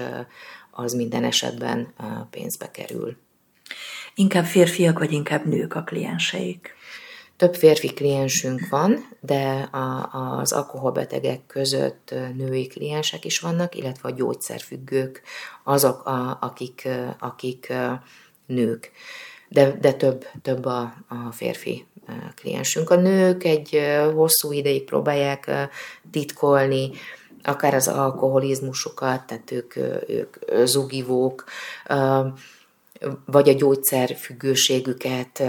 az 0.72 0.94
minden 0.94 1.24
esetben 1.24 1.94
pénzbe 2.30 2.72
kerül. 2.72 3.18
Inkább 4.16 4.46
férfiak, 4.46 5.00
vagy 5.00 5.12
inkább 5.12 5.46
nők 5.46 5.76
a 5.76 5.84
klienseik? 5.84 6.76
Több 7.38 7.56
férfi 7.56 7.94
kliensünk 7.94 8.70
van, 8.70 9.18
de 9.20 9.70
a, 9.72 10.10
az 10.40 10.52
alkoholbetegek 10.52 11.46
között 11.48 12.14
női 12.36 12.68
kliensek 12.68 13.26
is 13.26 13.40
vannak, 13.40 13.76
illetve 13.76 14.10
a 14.10 14.12
gyógyszerfüggők 14.12 15.22
azok, 15.64 16.06
a, 16.06 16.38
akik, 16.42 16.88
akik 17.20 17.74
nők. 18.46 18.92
De, 19.50 19.78
de 19.82 19.94
több, 19.94 20.26
több 20.42 20.66
a, 20.66 20.94
a 21.08 21.32
férfi 21.32 21.86
kliensünk. 22.36 22.90
A 22.90 22.96
nők 22.96 23.44
egy 23.44 23.80
hosszú 24.16 24.52
ideig 24.52 24.84
próbálják 24.84 25.70
titkolni, 26.12 26.92
akár 27.44 27.74
az 27.74 27.88
alkoholizmusukat, 27.88 29.24
tehát 29.26 29.52
ők, 29.52 29.76
ők 30.08 30.38
zugivók, 30.64 31.44
vagy 33.26 33.50
a 33.50 33.54
gyógyszerfüggőségüket 33.54 35.44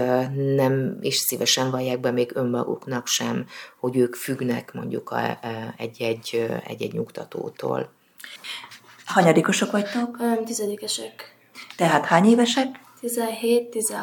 nem 0.55 0.97
is 1.01 1.15
szívesen 1.15 1.71
vallják 1.71 1.99
be 1.99 2.11
még 2.11 2.31
önmaguknak 2.33 3.07
sem, 3.07 3.45
hogy 3.79 3.97
ők 3.97 4.15
függnek 4.15 4.73
mondjuk 4.73 5.15
egy-egy, 5.77 6.49
egy-egy 6.67 6.93
nyugtatótól. 6.93 7.89
Hanyadikosok 9.05 9.71
vagytok? 9.71 10.17
Tizedikesek. 10.45 11.35
Tehát 11.75 12.05
hány 12.05 12.25
évesek? 12.25 12.67
17-16. 13.01 13.95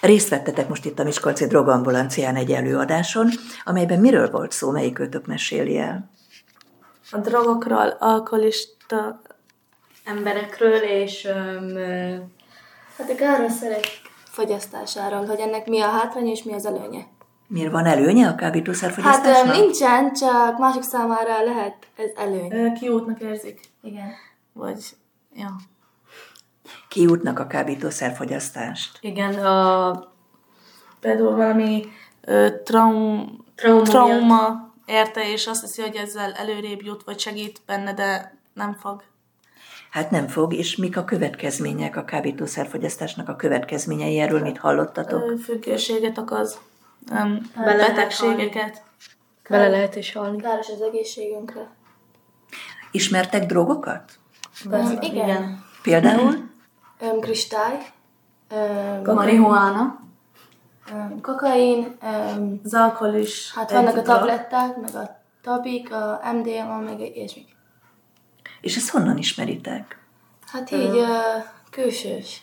Részt 0.00 0.28
vettetek 0.28 0.68
most 0.68 0.84
itt 0.84 0.98
a 0.98 1.04
Miskolci 1.04 1.46
Drogambulancián 1.46 2.36
egy 2.36 2.52
előadáson, 2.52 3.28
amelyben 3.64 4.00
miről 4.00 4.30
volt 4.30 4.52
szó, 4.52 4.70
melyik 4.70 4.98
őtök 4.98 5.26
meséli 5.26 5.78
el? 5.78 6.10
a 7.10 7.18
drogokról, 7.18 7.96
alkoholista 7.98 9.20
emberekről, 10.04 10.76
és 10.82 11.24
um, 11.34 11.76
hát 12.98 13.10
a 13.10 13.14
károszerek 13.14 13.84
fogyasztásáról, 14.24 15.26
hogy 15.26 15.40
ennek 15.40 15.66
mi 15.66 15.80
a 15.80 15.88
hátránya 15.88 16.30
és 16.30 16.42
mi 16.42 16.52
az 16.52 16.66
előnye. 16.66 17.06
Miért 17.48 17.70
van 17.72 17.86
előnye 17.86 18.24
a 18.24 18.28
Hát 18.28 18.36
kábítószerfogyasztásnak? 18.36 19.54
ö, 19.54 19.58
nincsen, 19.58 20.12
csak 20.12 20.58
másik 20.58 20.82
számára 20.82 21.42
lehet 21.42 21.76
ez 21.96 22.10
előny. 22.16 22.72
Kiútnak 22.72 23.20
érzik. 23.20 23.60
Igen. 23.82 24.12
Vagy, 24.52 24.96
ja. 25.34 25.56
Kiútnak 26.88 27.38
a 27.38 27.46
kábítószerfogyasztást. 27.46 28.98
Igen, 29.00 29.34
a... 29.34 30.14
Például 31.00 31.36
valami 31.36 31.84
ö, 32.20 32.48
traum, 32.64 33.36
Trauma 33.54 33.82
trauma 33.82 34.72
érte, 34.86 35.32
és 35.32 35.46
azt 35.46 35.60
hiszi, 35.60 35.82
hogy 35.82 35.96
ezzel 35.96 36.32
előrébb 36.32 36.82
jut, 36.82 37.02
vagy 37.04 37.18
segít 37.18 37.60
benne, 37.66 37.94
de 37.94 38.38
nem 38.54 38.76
fog. 38.80 39.02
Hát 39.90 40.10
nem 40.10 40.28
fog, 40.28 40.54
és 40.54 40.76
mik 40.76 40.96
a 40.96 41.04
következmények 41.04 41.96
a 41.96 42.04
kábítószerfogyasztásnak 42.04 43.28
a 43.28 43.36
következményei? 43.36 44.18
Erről 44.18 44.40
mit 44.40 44.58
hallottatok? 44.58 45.30
Ö, 45.30 45.36
Függőséget 45.36 46.18
okoz, 46.18 46.58
um, 47.10 47.50
betegségeket. 47.54 48.82
Bele 49.48 49.68
lehet 49.68 49.96
is 49.96 50.12
halni. 50.12 50.40
Káros 50.40 50.68
az 50.68 50.80
egészségünkre. 50.80 51.70
Ismertek 52.90 53.46
drogokat? 53.46 54.18
Um, 54.70 54.98
igen. 55.00 55.64
Például? 55.82 56.54
Um, 57.00 57.20
kristály. 57.20 57.78
Um, 58.52 59.14
Marihuána. 59.14 60.00
um, 60.92 61.20
kokain. 61.20 61.96
Um, 62.02 62.60
Az 62.64 62.74
alkohol 62.74 63.14
is 63.14 63.52
hát 63.54 63.70
vannak 63.70 63.96
a 63.96 64.02
tabletták, 64.02 64.76
meg 64.76 64.94
a 64.94 65.22
tabik, 65.42 65.92
a 65.92 66.20
MDMA, 66.32 66.78
meg 66.78 67.00
ilyesmik. 67.00 67.56
És 68.60 68.76
ezt 68.76 68.90
honnan 68.90 69.18
ismeritek? 69.18 69.98
Hát 70.46 70.70
így 70.70 70.96
uh, 70.96 71.08
külsős. 71.70 72.42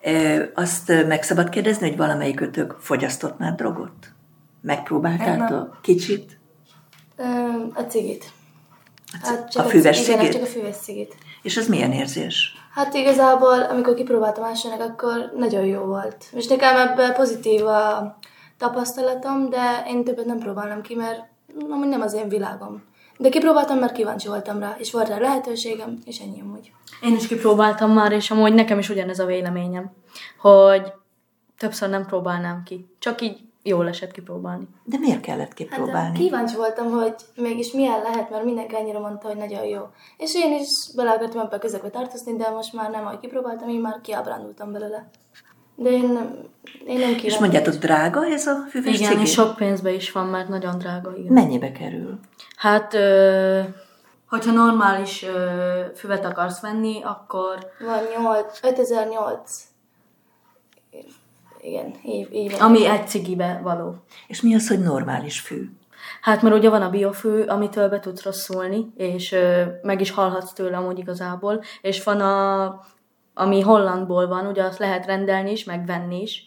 E, 0.00 0.50
azt 0.54 0.88
meg 1.06 1.22
szabad 1.22 1.48
kérdezni, 1.48 1.88
hogy 1.88 1.96
valamelyikőtök 1.96 2.76
fogyasztott 2.80 3.38
már 3.38 3.54
drogot? 3.54 4.12
Megpróbáltátok? 4.60 5.78
Kicsit? 5.82 6.38
Um, 7.16 7.70
a 7.74 7.80
cigit. 7.80 8.30
Hát 9.22 9.54
a 9.54 9.62
füves 9.62 10.00
igen, 10.08 10.18
cigit? 10.18 10.32
csak 10.32 10.42
a 10.42 10.46
füves 10.46 10.76
cigit. 10.76 11.16
És 11.42 11.56
az 11.56 11.68
milyen 11.68 11.92
érzés? 11.92 12.54
Hát 12.74 12.94
igazából, 12.94 13.62
amikor 13.62 13.94
kipróbáltam 13.94 14.44
másodnak, 14.44 14.80
akkor 14.80 15.32
nagyon 15.36 15.64
jó 15.64 15.80
volt. 15.80 16.24
És 16.32 16.46
nekem 16.46 16.76
ebben 16.76 17.14
pozitív 17.14 17.66
a 17.66 18.18
tapasztalatom, 18.58 19.50
de 19.50 19.84
én 19.88 20.04
többet 20.04 20.24
nem 20.24 20.38
próbálnám 20.38 20.82
ki, 20.82 20.94
mert 20.94 21.22
amúgy 21.70 21.88
nem 21.88 22.00
az 22.00 22.14
én 22.14 22.28
világom. 22.28 22.82
De 23.18 23.28
kipróbáltam, 23.28 23.78
mert 23.78 23.92
kíváncsi 23.92 24.28
voltam 24.28 24.58
rá, 24.58 24.74
és 24.78 24.92
volt 24.92 25.08
rá 25.08 25.18
lehetőségem, 25.18 25.98
és 26.04 26.18
ennyi 26.18 26.40
amúgy. 26.40 26.72
Én 27.02 27.14
is 27.14 27.26
kipróbáltam 27.26 27.90
már, 27.90 28.12
és 28.12 28.30
amúgy 28.30 28.54
nekem 28.54 28.78
is 28.78 28.88
ugyanez 28.88 29.18
a 29.18 29.26
véleményem, 29.26 29.92
hogy 30.38 30.92
többször 31.58 31.88
nem 31.88 32.06
próbálnám 32.06 32.62
ki. 32.62 32.88
Csak 32.98 33.20
így 33.20 33.38
jól 33.66 33.88
esett 33.88 34.10
kipróbálni. 34.10 34.68
De 34.84 34.98
miért 34.98 35.20
kellett 35.20 35.44
Hát 35.46 35.54
kipróbálni? 35.54 36.18
kíváncsi 36.18 36.56
voltam, 36.56 36.90
hogy 36.90 37.14
mégis 37.34 37.72
milyen 37.72 38.02
lehet, 38.02 38.30
mert 38.30 38.44
mindenki 38.44 38.76
ennyire 38.76 38.98
mondta, 38.98 39.28
hogy 39.28 39.36
nagyon 39.36 39.64
jó. 39.64 39.82
És 40.16 40.34
én 40.34 40.52
is 40.60 40.68
bele 40.94 41.10
akartam 41.10 41.40
ebbe 41.40 41.56
a 41.56 41.58
közegbe 41.58 41.88
tartozni, 41.90 42.36
de 42.36 42.50
most 42.50 42.72
már 42.72 42.90
nem, 42.90 43.06
ahogy 43.06 43.20
kipróbáltam, 43.20 43.68
én 43.68 43.80
már 43.80 44.00
kiábrándultam 44.02 44.72
belőle. 44.72 45.08
De 45.74 45.90
én 45.90 46.08
nem, 46.08 46.36
én 46.86 46.98
nem 46.98 47.06
kíváncsi. 47.06 47.26
És 47.26 47.38
mondjátok, 47.38 47.74
drága 47.74 48.26
ez 48.26 48.46
a 48.46 48.56
füves 48.70 48.98
Igen, 48.98 49.10
cigi? 49.10 49.24
sok 49.24 49.56
pénzbe 49.56 49.92
is 49.92 50.12
van, 50.12 50.26
mert 50.26 50.48
nagyon 50.48 50.78
drága, 50.78 51.16
igen. 51.16 51.32
Mennyibe 51.32 51.72
kerül? 51.72 52.18
Hát, 52.56 52.94
ö, 52.94 53.60
hogyha 54.28 54.52
normális 54.52 55.22
ö, 55.22 55.80
füvet 55.94 56.24
akarsz 56.24 56.60
venni, 56.60 57.02
akkor 57.02 57.58
Van 57.80 58.22
8, 58.22 58.60
5008. 58.62 59.62
Igen, 61.66 61.94
így, 62.04 62.34
így 62.34 62.50
van. 62.50 62.60
ami 62.60 62.86
egy 62.86 63.08
cigibe 63.08 63.60
való. 63.62 63.94
És 64.26 64.40
mi 64.40 64.54
az, 64.54 64.68
hogy 64.68 64.80
normális 64.80 65.40
fű? 65.40 65.70
Hát 66.20 66.42
mert 66.42 66.54
ugye 66.54 66.68
van 66.68 66.82
a 66.82 66.90
biofű, 66.90 67.42
amitől 67.42 67.88
be 67.88 68.00
tudsz 68.00 68.22
rosszulni, 68.22 68.92
és 68.96 69.32
ö, 69.32 69.62
meg 69.82 70.00
is 70.00 70.10
halhatsz 70.10 70.52
tőle 70.52 70.76
amúgy 70.76 70.98
igazából, 70.98 71.62
és 71.80 72.02
van 72.02 72.20
a, 72.20 72.64
ami 73.34 73.60
Hollandból 73.60 74.26
van, 74.26 74.46
ugye 74.46 74.62
azt 74.62 74.78
lehet 74.78 75.06
rendelni 75.06 75.50
is, 75.50 75.64
meg 75.64 75.86
venni 75.86 76.20
is, 76.20 76.44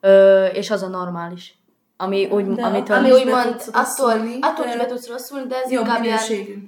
ö, 0.00 0.46
és 0.46 0.70
az 0.70 0.82
a 0.82 0.88
normális. 0.88 1.58
Ami 1.96 2.26
úgy, 2.26 2.46
De 2.52 2.62
amitől... 2.62 2.96
Ami 2.96 3.12
úgymond 3.12 3.50
tudsz 3.50 3.68
attól, 3.72 4.10
attól 4.40 4.64
de 4.64 4.70
is 4.70 4.76
be 4.76 4.86
tudsz 4.86 5.08
rosszulni, 5.08 5.46
de 5.46 5.56
ez 5.64 5.70
jobb 5.70 5.86
minőségű. 6.00 6.64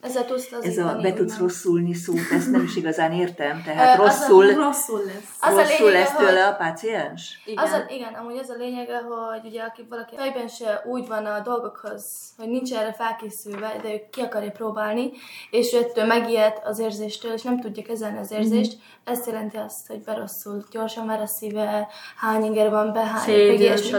Igen. 0.00 0.10
Ezzel 0.10 0.24
tudsz 0.26 0.52
Ez 0.62 0.78
a 0.78 0.98
be 1.02 1.12
tudsz 1.12 1.38
rosszulni 1.38 1.94
szót, 1.94 2.18
ezt 2.32 2.50
nem 2.50 2.62
is 2.62 2.76
igazán 2.76 3.12
értem. 3.12 3.62
Tehát 3.66 3.98
az 4.00 4.04
a 4.04 4.04
rosszul, 4.08 4.54
Rosszul 4.54 5.02
lesz. 5.04 5.36
Az 5.40 5.54
a 5.54 5.60
rosszul 5.60 5.86
lényege, 5.86 5.98
lesz 5.98 6.16
tőle 6.16 6.30
hogy- 6.44 6.52
a 6.52 6.56
páciens? 6.56 7.42
Igen. 7.44 7.64
Az 7.64 7.70
a, 7.72 7.84
igen, 7.88 8.12
amúgy 8.14 8.38
az 8.38 8.48
a 8.50 8.54
lényege, 8.58 8.96
hogy 8.98 9.46
ugye 9.50 9.62
aki 9.62 9.86
valaki 9.90 10.14
fejben 10.16 10.48
se 10.48 10.82
úgy 10.86 11.06
van 11.06 11.24
a 11.26 11.40
dolgokhoz, 11.40 12.04
hogy 12.38 12.48
nincs 12.48 12.72
erre 12.72 12.92
felkészülve, 12.92 13.72
de 13.82 13.88
ő 13.92 14.00
ki 14.12 14.20
akarja 14.20 14.50
próbálni, 14.50 15.10
és 15.50 15.72
ő 15.72 15.78
ettől 15.78 16.04
megijed 16.04 16.52
az 16.64 16.78
érzéstől, 16.78 17.32
és 17.32 17.42
nem 17.42 17.60
tudja 17.60 17.82
kezelni 17.82 18.18
az 18.18 18.30
érzést, 18.32 18.72
Mhm. 18.72 19.12
ez 19.18 19.26
jelenti 19.26 19.56
azt, 19.56 19.86
hogy 19.86 20.00
berosszul, 20.02 20.64
gyorsan 20.70 21.06
ver 21.06 21.20
a 21.20 21.26
szíve, 21.26 21.88
hány 22.16 22.44
inger 22.44 22.70
van 22.70 22.92
be, 22.92 23.00
hány. 23.06 23.30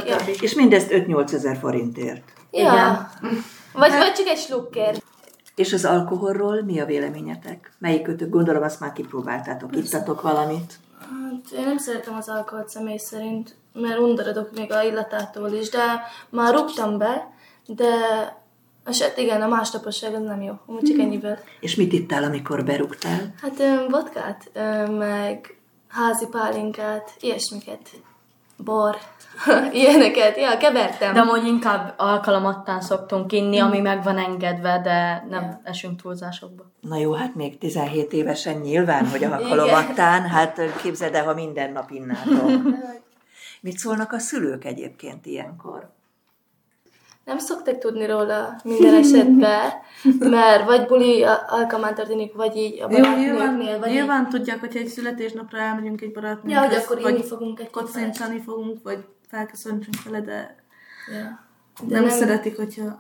Ja. 0.08 0.16
És 0.42 0.54
mindezt 0.54 0.92
5-8 0.92 1.34
ezer 1.34 1.58
forintért. 1.58 2.24
ja. 2.52 3.10
Vagy, 3.74 3.92
vagy 4.04 4.14
csak 4.14 4.28
egy 4.28 4.38
slukker. 4.38 4.96
És 5.58 5.74
az 5.74 5.86
alkoholról 5.86 6.62
mi 6.62 6.80
a 6.80 6.86
véleményetek? 6.86 7.72
Melyikőtök? 7.78 8.30
Gondolom 8.30 8.64
azt 8.64 8.80
már 8.80 8.94
kipróbáltátok, 8.94 9.76
ittatok 9.76 10.22
valamit. 10.22 10.80
Hát, 11.00 11.60
én 11.60 11.64
nem 11.66 11.78
szeretem 11.78 12.14
az 12.16 12.30
alkoholt 12.30 12.70
személy 12.70 12.98
szerint, 12.98 13.56
mert 13.74 14.00
undorodok 14.00 14.52
még 14.56 14.72
a 14.72 14.82
illatától 14.82 15.52
is, 15.52 15.70
de 15.70 16.02
már 16.30 16.54
rúgtam 16.54 16.98
be, 16.98 17.34
de 17.66 17.88
eset 18.84 19.18
igen, 19.18 19.42
a 19.42 19.48
másnaposság 19.48 20.14
az 20.14 20.22
nem 20.22 20.42
jó, 20.42 20.54
amúgy 20.66 20.84
csak 20.84 21.00
ennyiből. 21.00 21.38
És 21.60 21.76
mit 21.76 21.94
ittál, 21.94 22.24
amikor 22.24 22.64
berúgtál? 22.64 23.34
Hát 23.42 23.60
öm, 23.60 23.88
vodkát, 23.90 24.50
öm, 24.54 24.94
meg 24.94 25.58
házi 25.88 26.28
pálinkát, 26.28 27.12
ilyesmiket. 27.20 27.90
Bor, 28.58 28.98
ilyeneket, 29.72 30.38
ja, 30.38 30.58
kevertem. 30.58 31.14
De 31.14 31.20
amúgy 31.20 31.46
inkább 31.48 31.94
alkalomattán 31.98 32.82
szoktunk 32.82 33.32
inni, 33.32 33.60
ami 33.60 33.80
meg 33.80 34.04
van 34.04 34.18
engedve, 34.18 34.82
de 34.84 35.26
nem 35.30 35.62
esünk 35.64 36.02
túlzásokba. 36.02 36.64
Na 36.82 36.98
jó, 36.98 37.14
hát 37.14 37.36
még 37.36 37.58
17 37.58 38.14
évesen 38.14 38.56
nyilván, 38.58 39.08
hogy 39.08 39.24
a 39.24 39.30
halkalomattán, 39.36 40.22
hát 40.28 40.62
képzeld 40.82 41.14
el, 41.16 41.24
ha 41.26 41.34
minden 41.34 41.72
nap 41.72 41.92
innátok. 41.92 42.52
Mit 43.62 43.78
szólnak 43.78 44.12
a 44.12 44.20
szülők 44.20 44.66
egyébként 44.66 45.26
ilyenkor? 45.26 45.90
Nem 47.26 47.38
szoktak 47.38 47.78
tudni 47.78 48.06
róla 48.06 48.56
minden 48.64 48.94
esetben, 48.94 49.72
mert 50.20 50.66
vagy 50.66 50.86
buli 50.86 51.24
a- 51.24 51.46
alkalmán 51.48 51.96
történik, 51.96 52.34
vagy 52.34 52.56
így 52.56 52.82
a 52.82 52.88
Jó, 52.90 52.98
nyilván, 52.98 53.36
barátnőknél, 53.36 53.80
vagy 53.80 53.90
így. 53.90 53.94
nyilván 53.96 54.30
tudják, 54.30 54.60
hogyha 54.60 54.80
egy 54.80 54.88
születésnapra 54.88 55.58
elmegyünk 55.58 56.02
egy 56.02 56.12
Ja, 56.14 56.22
barátnőnkhez, 56.22 56.86
hogy 56.86 56.98
akkor 56.98 57.12
vagy 57.12 57.26
fogunk 57.26 57.60
egy 57.60 57.70
kocintani 57.70 58.42
fogunk, 58.42 58.78
vagy 58.84 58.98
felköszöntsünk 59.28 60.04
vele, 60.04 60.22
de, 60.22 60.56
Ja. 61.12 61.46
de 61.88 61.96
nem, 61.96 62.06
nem 62.06 62.18
szeretik, 62.18 62.56
hogyha 62.56 63.00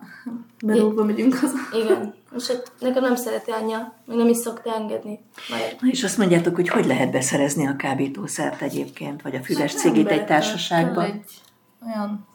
berúgva 0.66 1.04
megyünk 1.04 1.36
haza. 1.36 1.56
Igen. 1.84 2.14
És 2.36 2.48
hát 2.48 2.72
nekem 2.80 3.04
nem 3.04 3.16
szereti 3.16 3.52
anyja, 3.52 3.94
még 4.06 4.18
nem 4.18 4.28
is 4.28 4.38
szokta 4.38 4.74
engedni. 4.76 5.20
Majd. 5.50 5.78
Na 5.82 5.88
és 5.88 6.04
azt 6.04 6.18
mondjátok, 6.18 6.56
hogy 6.56 6.70
hogy 6.70 6.86
lehet 6.86 7.12
beszerezni 7.12 7.68
a 7.68 7.76
kábítószert 7.76 8.62
egyébként, 8.62 9.22
vagy 9.22 9.36
a 9.36 9.44
füves 9.44 9.72
Hát 9.72 9.82
cigit 9.82 10.04
nem 10.04 10.14
egy 10.14 10.20
be- 10.20 10.26
társaságban? 10.26 11.04
Egy 11.06 11.42
olyan 11.86 12.28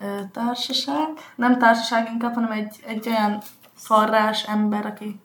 ö, 0.00 0.20
társaság, 0.32 1.08
nem 1.36 1.58
társaság 1.58 2.08
inkább, 2.12 2.34
hanem 2.34 2.50
egy, 2.50 2.76
egy 2.86 3.08
olyan 3.08 3.42
forrás 3.74 4.42
ember, 4.48 4.86
aki 4.86 5.20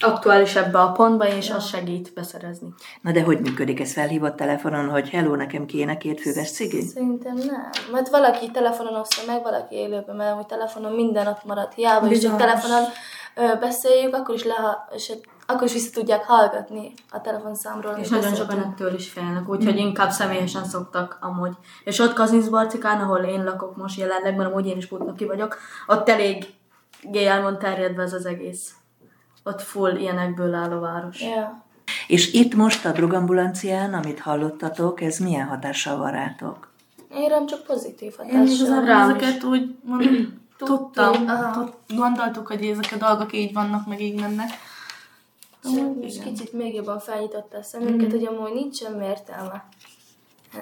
Aktuális 0.00 0.54
ebbe 0.54 0.78
a 0.80 0.92
pontba, 0.92 1.26
és 1.28 1.50
az 1.50 1.66
segít 1.66 2.12
beszerezni. 2.14 2.74
Na 3.00 3.12
de 3.12 3.22
hogy 3.22 3.40
működik 3.40 3.80
ez? 3.80 3.92
Felhívott 3.92 4.36
telefonon, 4.36 4.88
hogy 4.88 5.08
hello, 5.10 5.34
nekem 5.34 5.66
kéne 5.66 5.96
két 5.96 6.20
füves 6.20 6.50
cigi? 6.50 6.80
Szerintem 6.80 7.34
nem. 7.34 7.70
Mert 7.92 8.08
valaki 8.08 8.50
telefonon 8.50 8.94
osztja 8.94 9.22
meg, 9.32 9.42
valaki 9.42 9.74
élőben, 9.74 10.16
mert 10.16 10.34
hogy 10.34 10.46
telefonon 10.46 10.92
minden 10.92 11.26
ott 11.26 11.44
marad. 11.44 11.72
Hiába 11.72 12.06
is 12.06 12.20
csak 12.20 12.36
Bizonyos. 12.36 12.40
telefonon 12.40 12.82
ö, 13.34 13.58
beszéljük, 13.60 14.14
akkor 14.14 14.34
is, 14.34 14.44
leha, 14.44 14.88
és 14.94 15.12
akkor 15.46 15.66
is 15.66 15.72
vissza 15.72 15.90
tudják 15.92 16.24
hallgatni 16.24 16.92
a 17.10 17.20
telefonszámról. 17.20 17.96
És 18.00 18.08
nagyon 18.08 18.34
sokan 18.34 18.58
ettől 18.58 18.94
is 18.94 19.10
félnek, 19.10 19.48
úgyhogy 19.48 19.76
inkább 19.76 20.10
személyesen 20.10 20.64
szoktak 20.64 21.18
amúgy. 21.20 21.52
És 21.84 21.98
ott 21.98 22.12
Kazincbarcikán, 22.12 23.00
ahol 23.00 23.18
én 23.18 23.44
lakok 23.44 23.76
most 23.76 23.98
jelenleg, 23.98 24.36
mert 24.36 24.50
amúgy 24.50 24.66
én 24.66 24.76
is 24.76 24.88
ki 25.16 25.24
vagyok, 25.24 25.58
ott 25.86 26.08
elég 26.08 26.46
el 27.12 27.42
van 27.42 27.58
terjedve 27.58 28.02
ez 28.02 28.12
az 28.12 28.26
egész. 28.26 28.74
Ott 29.44 29.62
full 29.62 29.96
ilyenekből 29.96 30.54
álló 30.54 30.80
város. 30.80 31.20
Ja. 31.20 31.62
És 32.06 32.32
itt 32.32 32.54
most 32.54 32.84
a 32.84 32.92
drogambulancián, 32.92 33.94
amit 33.94 34.20
hallottatok, 34.20 35.00
ez 35.00 35.18
milyen 35.18 35.46
hatással 35.46 35.96
van 35.96 36.10
rátok? 36.10 36.72
Én 37.14 37.28
rám 37.28 37.46
csak 37.46 37.62
pozitív 37.62 38.14
Én 38.30 38.38
hatással. 38.38 38.84
rám 38.84 39.10
ezeket 39.10 39.42
úgy 39.44 39.74
mondom, 39.84 40.42
tudtam, 40.58 41.12
tud, 41.52 41.72
gondoltuk, 41.96 42.46
hogy 42.46 42.64
ezek 42.64 42.92
a 42.92 42.96
dolgok 43.06 43.32
így 43.32 43.52
vannak, 43.52 43.86
meg 43.86 44.00
így 44.00 44.20
mennek. 44.20 44.48
Most 45.62 46.22
kicsit 46.22 46.52
még 46.52 46.74
jobban 46.74 46.98
felnyitotta 46.98 47.58
a 47.58 47.62
szemünket, 47.62 48.10
hogy 48.10 48.26
amúgy 48.26 48.52
nincs 48.52 48.76
semmi 48.76 49.04
értelme. 49.06 49.64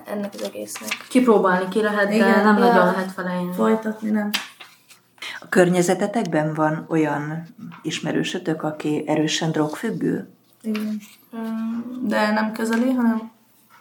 ennek 0.04 0.34
az 0.34 0.42
egésznek. 0.42 1.06
Kipróbálni 1.08 1.68
ki 1.68 1.82
lehet, 1.82 2.08
de 2.08 2.14
Igen, 2.14 2.44
nem 2.44 2.56
ja. 2.58 2.64
nagyon 2.64 2.84
lehet 2.84 3.12
felejni. 3.12 3.52
Folytatni 3.52 4.10
nem. 4.10 4.30
A 5.42 5.48
környezetetekben 5.48 6.54
van 6.54 6.86
olyan 6.88 7.46
ismerősötök, 7.82 8.62
aki 8.62 9.04
erősen 9.06 9.52
drogfüggő? 9.52 10.28
Igen. 10.62 11.00
De 12.02 12.30
nem 12.32 12.52
közeli, 12.52 12.92
hanem 12.92 13.30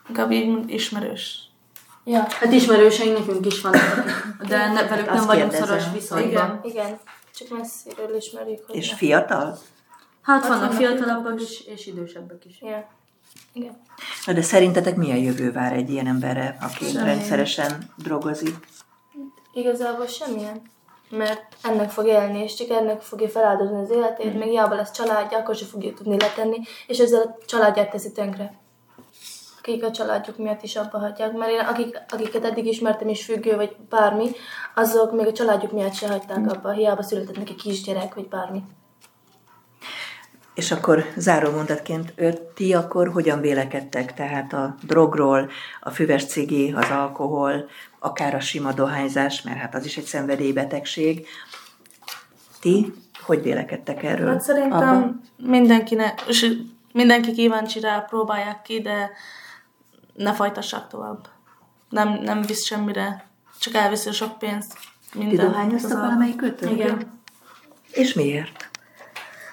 inkább 0.07 0.31
így 0.31 0.69
ismerős. 0.69 1.39
Ja, 2.03 2.27
Hát 2.29 2.51
ismerőseink 2.51 3.17
nekünk 3.17 3.45
is 3.45 3.61
vannak, 3.61 4.35
de 4.47 4.71
ne, 4.71 4.87
velük 4.87 5.07
azt 5.09 5.17
nem 5.17 5.25
vagyunk 5.25 5.49
kérdezem. 5.51 5.79
szoros 5.79 5.93
viszonyban. 5.93 6.59
igen. 6.63 6.99
Csak 7.35 7.57
messziről 7.57 8.15
ismerjük, 8.15 8.65
hogy... 8.67 8.75
És 8.75 8.93
fiatal? 8.93 9.57
Hát 10.21 10.47
vannak 10.47 10.59
vannak 10.59 10.73
fiatalabbak 10.73 11.41
is, 11.41 11.61
és 11.61 11.87
idősebbek 11.87 12.45
is. 12.45 12.61
Ja. 12.61 12.89
Igen. 13.53 13.81
Na 14.25 14.33
de 14.33 14.41
szerintetek 14.41 14.95
milyen 14.95 15.17
jövő 15.17 15.51
vár 15.51 15.73
egy 15.73 15.89
ilyen 15.89 16.07
emberre, 16.07 16.57
aki 16.61 16.85
rendszeresen 16.93 17.89
drogozik? 17.95 18.55
Igazából 19.53 20.07
semmilyen. 20.07 20.61
Mert 21.11 21.55
ennek 21.63 21.89
fog 21.89 22.05
élni, 22.05 22.43
és 22.43 22.53
csak 22.53 22.69
ennek 22.69 23.01
fogja 23.01 23.29
feláldozni 23.29 23.81
az 23.81 23.89
életét, 23.89 24.33
még 24.33 24.49
hiába 24.49 24.75
lesz 24.75 24.91
családja, 24.91 25.37
akkor 25.37 25.55
sem 25.55 25.67
fogja 25.67 25.93
tudni 25.93 26.17
letenni, 26.19 26.57
és 26.87 26.99
ezzel 26.99 27.21
a 27.21 27.45
családját 27.45 27.89
teszi 27.89 28.11
tönkre. 28.11 28.59
Akik 29.59 29.83
a 29.83 29.91
családjuk 29.91 30.37
miatt 30.37 30.63
is 30.63 30.75
abba 30.75 30.99
hagyják, 30.99 31.33
mert 31.33 31.51
én, 31.51 31.59
akik, 31.59 32.01
akiket 32.09 32.45
eddig 32.45 32.65
ismertem 32.65 33.07
is 33.09 33.25
függő, 33.25 33.55
vagy 33.55 33.75
bármi, 33.89 34.29
azok 34.75 35.11
még 35.11 35.27
a 35.27 35.31
családjuk 35.31 35.71
miatt 35.71 35.93
se 35.93 36.07
hagyták 36.07 36.51
abba, 36.51 36.71
hiába 36.71 37.03
született 37.03 37.37
neki 37.37 37.55
kisgyerek, 37.55 38.13
vagy 38.13 38.27
bármi. 38.27 38.63
És 40.61 40.71
akkor 40.71 41.05
záró 41.15 41.51
mondatként, 41.51 42.13
ő, 42.15 42.37
ti 42.55 42.73
akkor 42.73 43.11
hogyan 43.11 43.41
vélekedtek? 43.41 44.13
Tehát 44.13 44.53
a 44.53 44.75
drogról, 44.81 45.49
a 45.79 45.89
füves 45.89 46.25
cigi, 46.25 46.73
az 46.75 46.89
alkohol, 46.89 47.69
akár 47.99 48.35
a 48.35 48.39
sima 48.39 48.71
dohányzás, 48.73 49.41
mert 49.41 49.57
hát 49.57 49.75
az 49.75 49.85
is 49.85 49.97
egy 49.97 50.03
szenvedélybetegség. 50.03 51.27
Ti 52.59 52.93
hogy 53.21 53.41
vélekedtek 53.41 54.03
erről? 54.03 54.27
Hát 54.29 54.41
szerintem 54.41 55.21
mindenkinek, 55.37 56.23
és 56.27 56.53
mindenki 56.93 57.31
kíváncsi 57.31 57.79
rá, 57.79 57.99
próbálják 57.99 58.61
ki, 58.61 58.81
de 58.81 59.11
ne 60.13 60.33
folytassák 60.33 60.87
tovább. 60.87 61.27
Nem, 61.89 62.09
nem 62.23 62.41
visz 62.41 62.65
semmire, 62.65 63.25
csak 63.59 63.73
elviszi 63.73 64.09
a 64.09 64.13
sok 64.13 64.37
pénzt. 64.39 64.77
Ti 65.11 65.17
Minden. 65.17 65.45
dohányoztak 65.45 65.91
Az 65.91 65.97
a- 65.97 65.99
valamelyik? 65.99 66.41
Igen. 66.61 67.19
És 67.91 68.13
miért? 68.13 68.70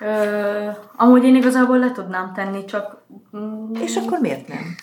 Ö, 0.00 0.68
amúgy 0.96 1.24
én 1.24 1.37
igazából 1.37 1.78
le 1.78 1.92
tudnám 1.92 2.32
tenni, 2.34 2.64
csak 2.64 3.02
mm, 3.37 3.74
És 3.74 3.96
akkor 3.96 4.18
miért 4.18 4.48
nem? 4.48 4.76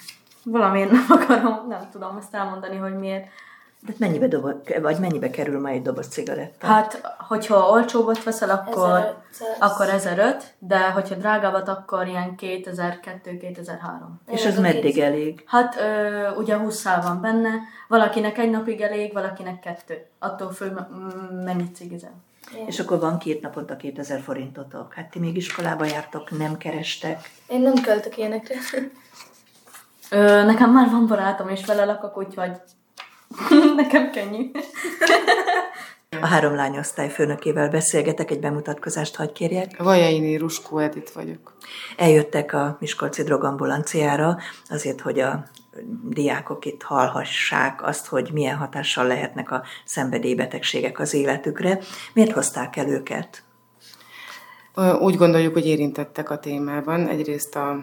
valamiért 0.46 0.92
nem 0.92 1.06
akarom, 1.10 1.66
nem 1.68 1.88
tudom 1.92 2.18
ezt 2.18 2.36
elmondani, 2.36 2.78
hogy 2.78 2.98
miért. 2.98 3.28
De 3.80 3.94
mennyibe, 3.98 4.28
dobo, 4.28 4.50
vagy 4.82 5.00
mennyibe 5.00 5.30
kerül 5.30 5.60
ma 5.60 5.70
egy 5.70 5.82
doboz 5.82 6.08
cigaretta? 6.08 6.68
Hát, 6.68 7.16
hogyha 7.28 7.70
olcsóbbat 7.70 8.24
veszel, 8.24 8.50
akkor, 8.50 8.98
1500. 9.00 9.48
akkor 9.60 9.90
1005, 9.90 10.54
de 10.60 10.90
hogyha 10.92 11.16
drágábbat, 11.16 11.68
akkor 11.68 12.08
ilyen 12.08 12.36
2002-2003. 12.38 13.80
és 14.28 14.46
ez 14.46 14.60
meddig 14.60 15.00
elég? 15.00 15.44
Hát 15.48 15.76
ö, 15.80 16.30
ugye 16.32 16.58
20 16.58 16.76
szál 16.76 17.02
van 17.02 17.22
benne, 17.22 17.50
valakinek 17.88 18.38
egy 18.38 18.50
napig 18.50 18.82
elég, 18.82 19.14
valakinek 19.14 19.60
kettő. 19.60 20.06
Attól 20.20 20.52
függ, 20.52 20.80
mennyit 21.44 21.76
cigizel. 21.76 22.14
És 22.68 22.80
akkor 22.80 23.00
van 23.00 23.18
két 23.18 23.42
naponta 23.42 23.76
2000 23.76 24.22
forintotok. 24.22 24.94
Hát 24.94 25.10
ti 25.10 25.20
még 25.20 25.36
iskolába 25.36 25.86
jártok, 25.86 26.38
nem 26.38 26.58
kerestek. 26.58 27.32
Én 27.48 27.62
nem 27.62 27.74
költök 27.74 28.18
ilyenekre. 28.18 28.56
Ö, 30.10 30.44
nekem 30.44 30.72
már 30.72 30.90
van 30.90 31.08
barátom, 31.08 31.50
és 31.50 31.66
vele 31.66 31.86
lakok, 31.86 32.18
úgyhogy 32.18 32.52
nekem 33.76 34.12
könnyű. 34.12 34.52
A 36.22 36.26
három 36.26 36.56
lányosztály 36.56 37.10
főnökével 37.10 37.70
beszélgetek, 37.70 38.32
egy 38.32 38.40
bemutatkozást 38.40 39.16
hagy 39.16 39.32
kérjek. 39.32 39.78
Vajaini 39.78 40.38
Ruskó 40.38 40.78
Edith 40.78 41.14
vagyok. 41.14 41.58
Eljöttek 41.98 42.54
a 42.54 42.78
Miskolci 42.80 43.24
drogambulanciára 43.24 44.38
azért, 44.70 45.02
hogy 45.02 45.20
a 45.20 45.46
diákok 46.10 46.66
itt 46.66 46.82
hallhassák 46.82 47.84
azt, 47.84 48.08
hogy 48.08 48.30
milyen 48.34 48.58
hatással 48.58 49.08
lehetnek 49.08 49.52
a 49.52 49.64
szenvedélybetegségek 49.86 51.00
az 51.00 51.14
életükre. 51.14 51.80
Miért 52.14 52.32
hozták 52.32 52.76
el 52.76 52.88
őket? 52.88 53.44
Úgy 55.00 55.16
gondoljuk, 55.16 55.54
hogy 55.54 55.66
érintettek 55.66 56.30
a 56.30 56.40
témában. 56.40 57.08
Egyrészt 57.08 57.56
a 57.56 57.80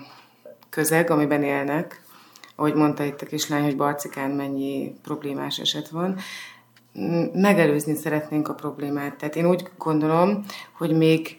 közeg, 0.70 1.10
amiben 1.10 1.42
élnek, 1.42 2.02
ahogy 2.56 2.74
mondta 2.74 3.04
itt 3.04 3.20
a 3.20 3.26
kislány, 3.26 3.62
hogy 3.62 3.76
Barcikán 3.76 4.30
mennyi 4.30 4.92
problémás 5.02 5.58
eset 5.58 5.88
van. 5.88 6.18
Megelőzni 7.32 7.94
szeretnénk 7.94 8.48
a 8.48 8.54
problémát. 8.54 9.16
Tehát 9.16 9.36
én 9.36 9.46
úgy 9.46 9.68
gondolom, 9.78 10.44
hogy 10.72 10.96
még, 10.96 11.36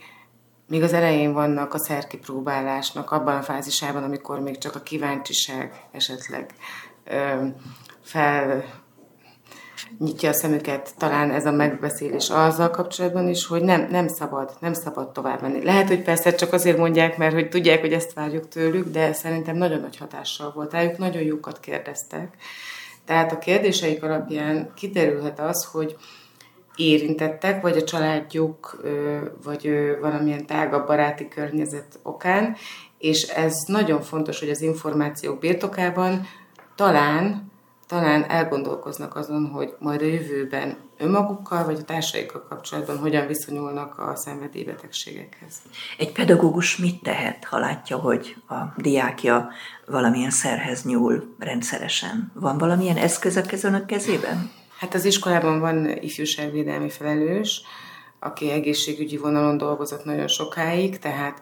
még 0.67 0.83
az 0.83 0.93
elején 0.93 1.33
vannak 1.33 1.73
a 1.73 1.77
szerkipróbálásnak 1.77 3.11
abban 3.11 3.35
a 3.35 3.41
fázisában, 3.41 4.03
amikor 4.03 4.39
még 4.39 4.57
csak 4.57 4.75
a 4.75 4.79
kíváncsiság 4.79 5.87
esetleg 5.91 6.53
ö, 7.03 7.47
fel 8.01 8.63
nyitja 9.99 10.29
a 10.29 10.33
szemüket 10.33 10.93
talán 10.97 11.31
ez 11.31 11.45
a 11.45 11.51
megbeszélés 11.51 12.29
azzal 12.29 12.69
kapcsolatban 12.69 13.27
is, 13.27 13.45
hogy 13.45 13.61
nem, 13.63 13.87
nem 13.89 14.07
szabad, 14.07 14.51
nem 14.59 14.73
szabad 14.73 15.11
tovább 15.11 15.41
menni. 15.41 15.63
Lehet, 15.63 15.87
hogy 15.87 16.01
persze 16.01 16.35
csak 16.35 16.53
azért 16.53 16.77
mondják, 16.77 17.17
mert 17.17 17.33
hogy 17.33 17.49
tudják, 17.49 17.79
hogy 17.79 17.93
ezt 17.93 18.13
várjuk 18.13 18.47
tőlük, 18.47 18.89
de 18.89 19.13
szerintem 19.13 19.55
nagyon 19.55 19.79
nagy 19.79 19.97
hatással 19.97 20.51
volt 20.55 20.71
rájuk, 20.71 20.97
nagyon 20.97 21.21
jókat 21.21 21.59
kérdeztek. 21.59 22.35
Tehát 23.05 23.31
a 23.31 23.37
kérdéseik 23.37 24.03
alapján 24.03 24.71
kiderülhet 24.75 25.39
az, 25.39 25.65
hogy 25.65 25.95
érintettek, 26.75 27.61
vagy 27.61 27.77
a 27.77 27.83
családjuk, 27.83 28.83
vagy 29.43 29.71
valamilyen 30.01 30.45
tágabb 30.45 30.87
baráti 30.87 31.27
környezet 31.27 31.99
okán, 32.03 32.55
és 32.97 33.21
ez 33.21 33.53
nagyon 33.67 34.01
fontos, 34.01 34.39
hogy 34.39 34.49
az 34.49 34.61
információk 34.61 35.39
birtokában 35.39 36.27
talán 36.75 37.51
talán 37.87 38.29
elgondolkoznak 38.29 39.15
azon, 39.15 39.47
hogy 39.47 39.75
majd 39.79 40.01
a 40.01 40.05
jövőben 40.05 40.77
önmagukkal 40.97 41.65
vagy 41.65 41.77
a 41.79 41.83
társaikkal 41.83 42.45
kapcsolatban 42.49 42.97
hogyan 42.97 43.27
viszonyulnak 43.27 43.99
a 43.99 44.15
szenvedélybetegségekhez. 44.15 45.55
Egy 45.97 46.11
pedagógus 46.11 46.77
mit 46.77 47.01
tehet, 47.01 47.45
ha 47.45 47.57
látja, 47.57 47.97
hogy 47.97 48.35
a 48.49 48.55
diákja 48.77 49.49
valamilyen 49.85 50.29
szerhez 50.29 50.83
nyúl 50.83 51.35
rendszeresen? 51.39 52.31
Van 52.33 52.57
valamilyen 52.57 52.97
eszköz 52.97 53.35
a 53.35 53.41
kez- 53.41 53.63
önök 53.63 53.85
kezében? 53.85 54.51
Hát 54.83 54.93
az 54.93 55.05
iskolában 55.05 55.59
van 55.59 55.89
ifjúságvédelmi 56.01 56.89
felelős, 56.89 57.61
aki 58.19 58.51
egészségügyi 58.51 59.17
vonalon 59.17 59.57
dolgozott 59.57 60.05
nagyon 60.05 60.27
sokáig, 60.27 60.99
tehát 60.99 61.41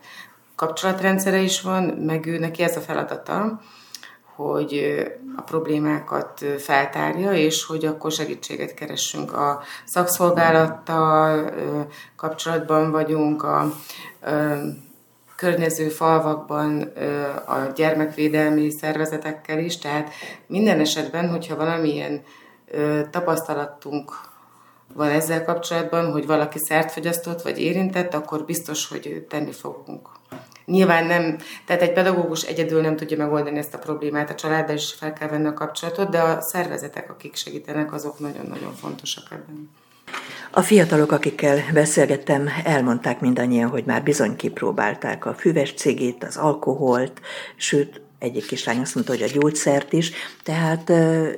kapcsolatrendszere 0.56 1.40
is 1.40 1.62
van, 1.62 1.84
meg 1.84 2.26
ő 2.26 2.38
neki 2.40 2.64
ez 2.64 2.78
a 2.78 2.80
feladata, 2.80 3.62
hogy 4.36 5.04
a 5.36 5.42
problémákat 5.42 6.46
feltárja, 6.58 7.34
és 7.34 7.66
hogy 7.66 7.86
akkor 7.86 8.12
segítséget 8.12 8.74
keressünk. 8.74 9.34
A 9.34 9.62
szakszolgálattal 9.86 11.52
kapcsolatban 12.16 12.92
vagyunk, 12.92 13.44
a 13.44 13.74
környező 15.36 15.90
falvakban 15.90 16.82
a 17.46 17.72
gyermekvédelmi 17.76 18.70
szervezetekkel 18.72 19.60
is, 19.60 19.78
tehát 19.78 20.10
minden 20.48 20.80
esetben, 20.80 21.30
hogyha 21.30 21.56
valamilyen 21.56 22.22
tapasztalatunk 23.10 24.30
van 24.94 25.10
ezzel 25.10 25.46
kapcsolatban, 25.46 26.12
hogy 26.12 26.26
valaki 26.26 26.58
szert 26.60 26.92
fogyasztott 26.92 27.42
vagy 27.42 27.60
érintett, 27.60 28.14
akkor 28.14 28.46
biztos, 28.46 28.88
hogy 28.88 29.26
tenni 29.30 29.52
fogunk. 29.52 30.10
Nyilván 30.66 31.06
nem, 31.06 31.38
tehát 31.66 31.82
egy 31.82 31.94
pedagógus 31.94 32.44
egyedül 32.44 32.82
nem 32.82 32.96
tudja 32.96 33.18
megoldani 33.18 33.58
ezt 33.58 33.74
a 33.74 33.78
problémát, 33.78 34.30
a 34.30 34.36
családdal 34.36 34.76
is 34.76 34.94
fel 34.94 35.14
kell 35.14 35.28
venni 35.28 35.48
a 35.48 35.54
kapcsolatot, 35.54 36.10
de 36.10 36.20
a 36.20 36.42
szervezetek, 36.42 37.10
akik 37.10 37.36
segítenek, 37.36 37.94
azok 37.94 38.20
nagyon-nagyon 38.20 38.74
fontosak 38.74 39.24
ebben. 39.32 39.70
A 40.52 40.62
fiatalok, 40.62 41.12
akikkel 41.12 41.60
beszélgettem, 41.74 42.50
elmondták 42.64 43.20
mindannyian, 43.20 43.70
hogy 43.70 43.86
már 43.86 44.04
bizony 44.04 44.36
kipróbálták 44.36 45.26
a 45.26 45.34
füves 45.34 45.74
cigét, 45.74 46.24
az 46.24 46.38
alkoholt, 46.38 47.22
sőt, 47.56 48.02
egyik 48.22 48.46
kislány 48.46 48.80
azt 48.80 48.96
mondta, 48.96 49.14
hogy 49.14 49.22
a 49.22 49.40
gyógyszert 49.40 49.94
is, 49.94 50.12
tehát 50.44 50.88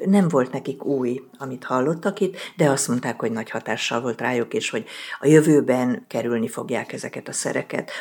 nem 0.06 0.28
volt 0.28 0.52
nekik 0.52 0.84
új, 0.84 1.22
amit 1.38 1.64
hallottak 1.64 2.20
itt, 2.20 2.36
de 2.58 2.70
azt 2.70 2.88
mondták, 2.88 3.20
hogy 3.20 3.32
nagy 3.32 3.50
hatással 3.50 4.02
volt 4.02 4.22
rájuk, 4.22 4.54
és 4.54 4.70
hogy 4.70 4.86
a 5.20 5.28
jövőben 5.28 6.06
kerülni 6.08 6.48
fogják 6.48 6.94
ezeket 6.94 7.28
a 7.28 7.32
szereket. 7.32 7.92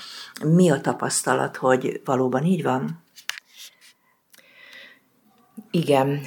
Mi 0.45 0.71
a 0.71 0.81
tapasztalat, 0.81 1.57
hogy 1.57 2.01
valóban 2.05 2.45
így 2.45 2.63
van? 2.63 3.05
Igen, 5.71 6.21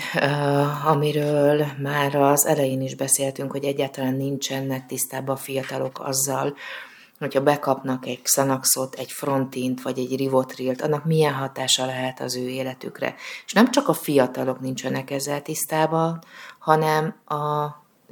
amiről 0.86 1.66
már 1.82 2.16
az 2.16 2.46
elején 2.46 2.82
is 2.82 2.96
beszéltünk, 2.96 3.52
hogy 3.52 3.64
egyáltalán 3.64 4.16
nincsenek 4.16 4.86
tisztában 4.86 5.36
a 5.36 5.40
fiatalok 5.40 6.00
azzal, 6.00 6.56
hogyha 7.20 7.42
bekapnak 7.42 8.06
egy 8.06 8.22
Xanaxot, 8.22 8.96
egy 8.96 9.12
Frontint 9.12 9.82
vagy 9.82 10.00
egy 10.00 10.16
Rivotrilt, 10.16 10.82
annak 10.82 11.06
milyen 11.06 11.34
hatása 11.34 11.86
lehet 11.86 12.20
az 12.20 12.36
ő 12.36 12.48
életükre. 12.48 13.16
És 13.46 13.54
nem 13.54 13.72
csak 13.72 13.88
a 13.88 13.94
fiatalok 13.94 14.60
nincsenek 14.60 15.12
ezzel 15.12 15.42
tisztában, 15.42 16.24
hanem 16.60 17.16
a, 17.26 17.64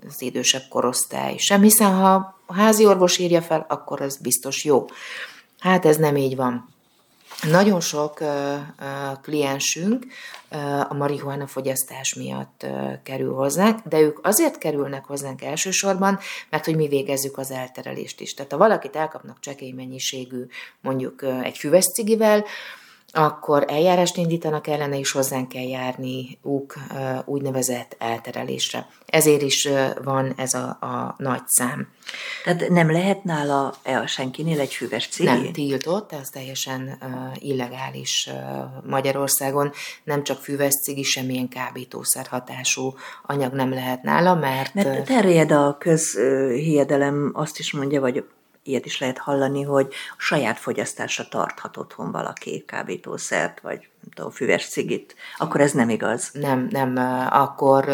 az 0.08 0.22
idősebb 0.22 0.64
korosztály 0.70 1.38
sem, 1.38 1.62
hiszen 1.62 1.96
ha 1.96 2.36
a 2.46 2.54
házi 2.54 2.86
orvos 2.86 3.18
írja 3.18 3.42
fel, 3.42 3.66
akkor 3.70 4.02
az 4.02 4.18
biztos 4.18 4.64
jó. 4.64 4.86
Hát 5.60 5.86
ez 5.86 5.98
nem 5.98 6.16
így 6.16 6.36
van. 6.36 6.73
Nagyon 7.50 7.80
sok 7.80 8.24
kliensünk 9.22 10.06
a 10.90 10.94
marihuana 10.94 11.48
fogyasztás 11.48 12.14
miatt 12.14 12.66
kerül 13.04 13.34
hozzánk, 13.34 13.80
de 13.88 14.00
ők 14.00 14.20
azért 14.22 14.58
kerülnek 14.58 15.06
hozzánk 15.06 15.42
elsősorban, 15.42 16.20
mert 16.50 16.66
hogy 16.66 16.76
mi 16.76 16.88
végezzük 16.88 17.38
az 17.38 17.52
elterelést 17.52 18.22
is. 18.22 18.34
Tehát 18.34 18.52
ha 18.52 18.58
valakit 18.58 18.96
elkapnak 18.96 19.40
csekély 19.40 19.72
mennyiségű, 19.72 20.46
mondjuk 20.82 21.24
egy 21.44 21.58
füves 21.58 21.86
cigivel, 21.86 22.46
akkor 23.16 23.66
eljárást 23.68 24.18
indítanak 24.18 24.68
ellene, 24.68 25.00
és 25.00 25.12
hozzánk 25.12 25.50
kell 25.50 25.68
járni 25.68 26.38
úk 26.42 26.76
úgynevezett 27.26 27.96
elterelésre. 28.00 28.88
Ezért 29.06 29.42
is 29.42 29.70
van 30.04 30.34
ez 30.38 30.54
a, 30.54 30.68
a 30.68 31.16
nagy 31.18 31.42
szám. 31.46 31.88
Tehát 32.44 32.70
nem 32.70 32.92
lehet 32.92 33.24
nála 33.24 33.74
e, 33.84 34.06
senkinél 34.06 34.60
egy 34.60 34.74
füves 34.74 35.08
cigi? 35.08 35.30
Nem, 35.30 35.52
tiltott, 35.52 36.12
ez 36.12 36.30
teljesen 36.30 36.98
uh, 37.02 37.10
illegális 37.44 38.30
uh, 38.32 38.90
Magyarországon. 38.90 39.72
Nem 40.04 40.24
csak 40.24 40.42
füves 40.42 40.74
cigi, 40.74 41.04
semmilyen 41.04 41.50
kábítószer 41.50 42.28
hatású 42.28 42.94
anyag 43.26 43.54
nem 43.54 43.70
lehet 43.70 44.02
nála, 44.02 44.36
mert... 44.36 44.74
Mert 44.74 45.06
terjed 45.06 45.52
a 45.52 45.76
közhiedelem, 45.80 47.32
azt 47.34 47.60
is 47.60 47.72
mondja, 47.74 48.02
vagy 48.02 48.24
ilyet 48.64 48.86
is 48.86 49.00
lehet 49.00 49.18
hallani, 49.18 49.62
hogy 49.62 49.94
saját 50.18 50.58
fogyasztásra 50.58 51.28
tarthat 51.28 51.78
otthon 51.78 52.12
valaki 52.12 52.64
kábítószert, 52.68 53.60
vagy 53.60 53.78
nem 53.78 54.12
tudom, 54.14 54.32
füves 54.32 54.68
cigit, 54.68 55.16
akkor 55.38 55.62
ez 55.62 55.72
nem 55.72 55.90
igaz. 55.90 56.30
Nem, 56.34 56.68
nem, 56.72 56.98
akkor 57.30 57.86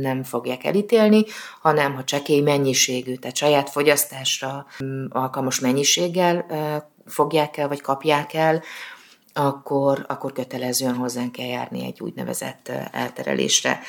nem 0.00 0.22
fogják 0.22 0.64
elítélni, 0.64 1.24
hanem 1.60 1.94
ha 1.94 2.04
csekély 2.04 2.40
mennyiségű, 2.40 3.14
tehát 3.14 3.36
saját 3.36 3.70
fogyasztásra 3.70 4.66
alkalmas 5.08 5.60
mennyiséggel 5.60 6.46
fogják 7.06 7.56
el, 7.56 7.68
vagy 7.68 7.80
kapják 7.80 8.34
el, 8.34 8.62
akkor, 9.32 10.04
akkor 10.08 10.32
kötelezően 10.32 10.94
hozzánk 10.94 11.32
kell 11.32 11.46
járni 11.46 11.84
egy 11.84 12.00
úgynevezett 12.00 12.72
elterelésre. 12.92 13.80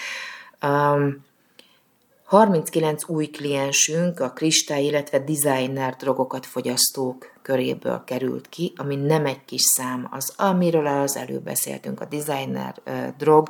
Um, 0.62 1.26
39 2.34 3.10
új 3.10 3.26
kliensünk 3.26 4.20
a 4.20 4.30
kristály, 4.30 4.84
illetve 4.84 5.20
designer 5.20 5.96
drogokat 5.96 6.46
fogyasztók 6.46 7.34
köréből 7.42 8.04
került 8.06 8.50
ki, 8.50 8.74
ami 8.76 8.96
nem 8.96 9.26
egy 9.26 9.46
kis 9.46 9.62
szám, 9.62 10.08
az 10.12 10.34
amiről 10.38 10.88
az 10.88 11.16
előbb 11.18 11.44
beszéltünk, 11.44 12.02
a 12.02 12.06
designer 12.06 12.76
drog, 13.18 13.50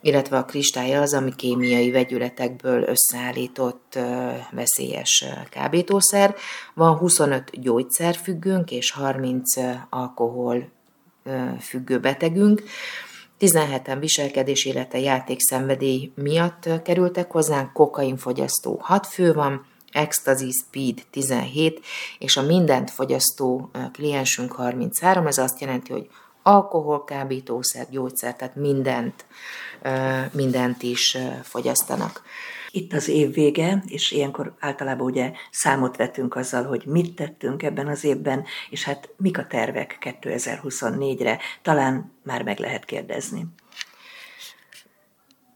illetve 0.00 0.36
a 0.36 0.44
kristály 0.44 0.96
az, 0.96 1.14
ami 1.14 1.34
kémiai 1.36 1.90
vegyületekből 1.90 2.82
összeállított 2.82 3.98
veszélyes 4.50 5.24
kábítószer. 5.50 6.34
Van 6.74 6.96
25 6.96 7.60
gyógyszerfüggőnk 7.60 8.70
és 8.70 8.90
30 8.90 9.56
uh, 9.56 9.74
alkohol 9.90 10.68
függő 11.60 12.00
betegünk. 12.00 12.62
17-en 13.42 13.96
viselkedés, 14.00 14.64
illetve 14.64 14.98
játékszenvedély 14.98 16.12
miatt 16.14 16.68
kerültek 16.82 17.30
hozzánk, 17.30 17.72
kokainfogyasztó 17.72 18.78
6 18.82 19.06
fő 19.06 19.32
van, 19.32 19.66
Ecstasy 19.92 20.50
Speed 20.50 21.02
17, 21.10 21.80
és 22.18 22.36
a 22.36 22.42
mindent 22.42 22.90
fogyasztó 22.90 23.70
kliensünk 23.92 24.52
33, 24.52 25.26
ez 25.26 25.38
azt 25.38 25.60
jelenti, 25.60 25.92
hogy 25.92 26.08
alkohol, 26.42 27.04
kábítószer, 27.04 27.86
gyógyszer, 27.90 28.36
tehát 28.36 28.56
mindent, 28.56 29.24
mindent 30.32 30.82
is 30.82 31.18
fogyasztanak. 31.42 32.22
Itt 32.74 32.92
az 32.92 33.08
év 33.08 33.32
vége, 33.32 33.82
és 33.86 34.10
ilyenkor 34.10 34.54
általában 34.58 35.06
ugye 35.06 35.32
számot 35.50 35.96
vetünk 35.96 36.36
azzal, 36.36 36.64
hogy 36.64 36.82
mit 36.86 37.14
tettünk 37.14 37.62
ebben 37.62 37.88
az 37.88 38.04
évben, 38.04 38.44
és 38.70 38.84
hát 38.84 39.08
mik 39.16 39.38
a 39.38 39.46
tervek 39.46 40.16
2024-re, 40.20 41.38
talán 41.62 42.12
már 42.22 42.42
meg 42.42 42.58
lehet 42.58 42.84
kérdezni. 42.84 43.46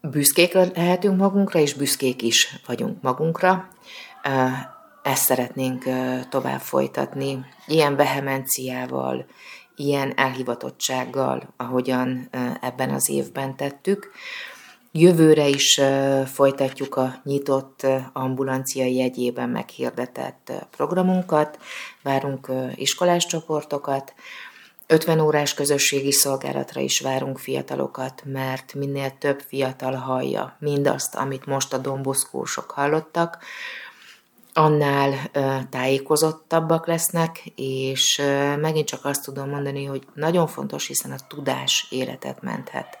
Büszkék 0.01 0.53
lehetünk 0.53 1.17
magunkra, 1.17 1.59
és 1.59 1.73
büszkék 1.73 2.21
is 2.21 2.59
vagyunk 2.65 3.01
magunkra. 3.01 3.69
Ezt 5.03 5.23
szeretnénk 5.23 5.83
tovább 6.29 6.59
folytatni, 6.59 7.45
ilyen 7.67 7.95
vehemenciával, 7.95 9.25
ilyen 9.75 10.13
elhivatottsággal, 10.15 11.53
ahogyan 11.57 12.29
ebben 12.61 12.89
az 12.89 13.09
évben 13.09 13.55
tettük. 13.55 14.11
Jövőre 14.91 15.47
is 15.47 15.81
folytatjuk 16.25 16.95
a 16.95 17.21
nyitott 17.23 17.85
ambulanciai 18.13 18.95
jegyében 18.95 19.49
meghirdetett 19.49 20.51
programunkat, 20.71 21.59
várunk 22.03 22.51
iskolás 22.75 23.25
csoportokat, 23.25 24.13
50 24.87 25.19
órás 25.19 25.53
közösségi 25.53 26.11
szolgálatra 26.11 26.81
is 26.81 26.99
várunk 26.99 27.39
fiatalokat, 27.39 28.21
mert 28.25 28.73
minél 28.73 29.17
több 29.17 29.41
fiatal 29.47 29.93
hallja 29.93 30.55
mindazt, 30.59 31.15
amit 31.15 31.45
most 31.45 31.73
a 31.73 31.77
domboszkósok 31.77 32.71
hallottak, 32.71 33.37
annál 34.53 35.13
tájékozottabbak 35.69 36.87
lesznek, 36.87 37.45
és 37.55 38.21
megint 38.59 38.87
csak 38.87 39.05
azt 39.05 39.23
tudom 39.23 39.49
mondani, 39.49 39.85
hogy 39.85 40.07
nagyon 40.13 40.47
fontos, 40.47 40.87
hiszen 40.87 41.11
a 41.11 41.27
tudás 41.27 41.87
életet 41.89 42.41
menthet. 42.41 42.99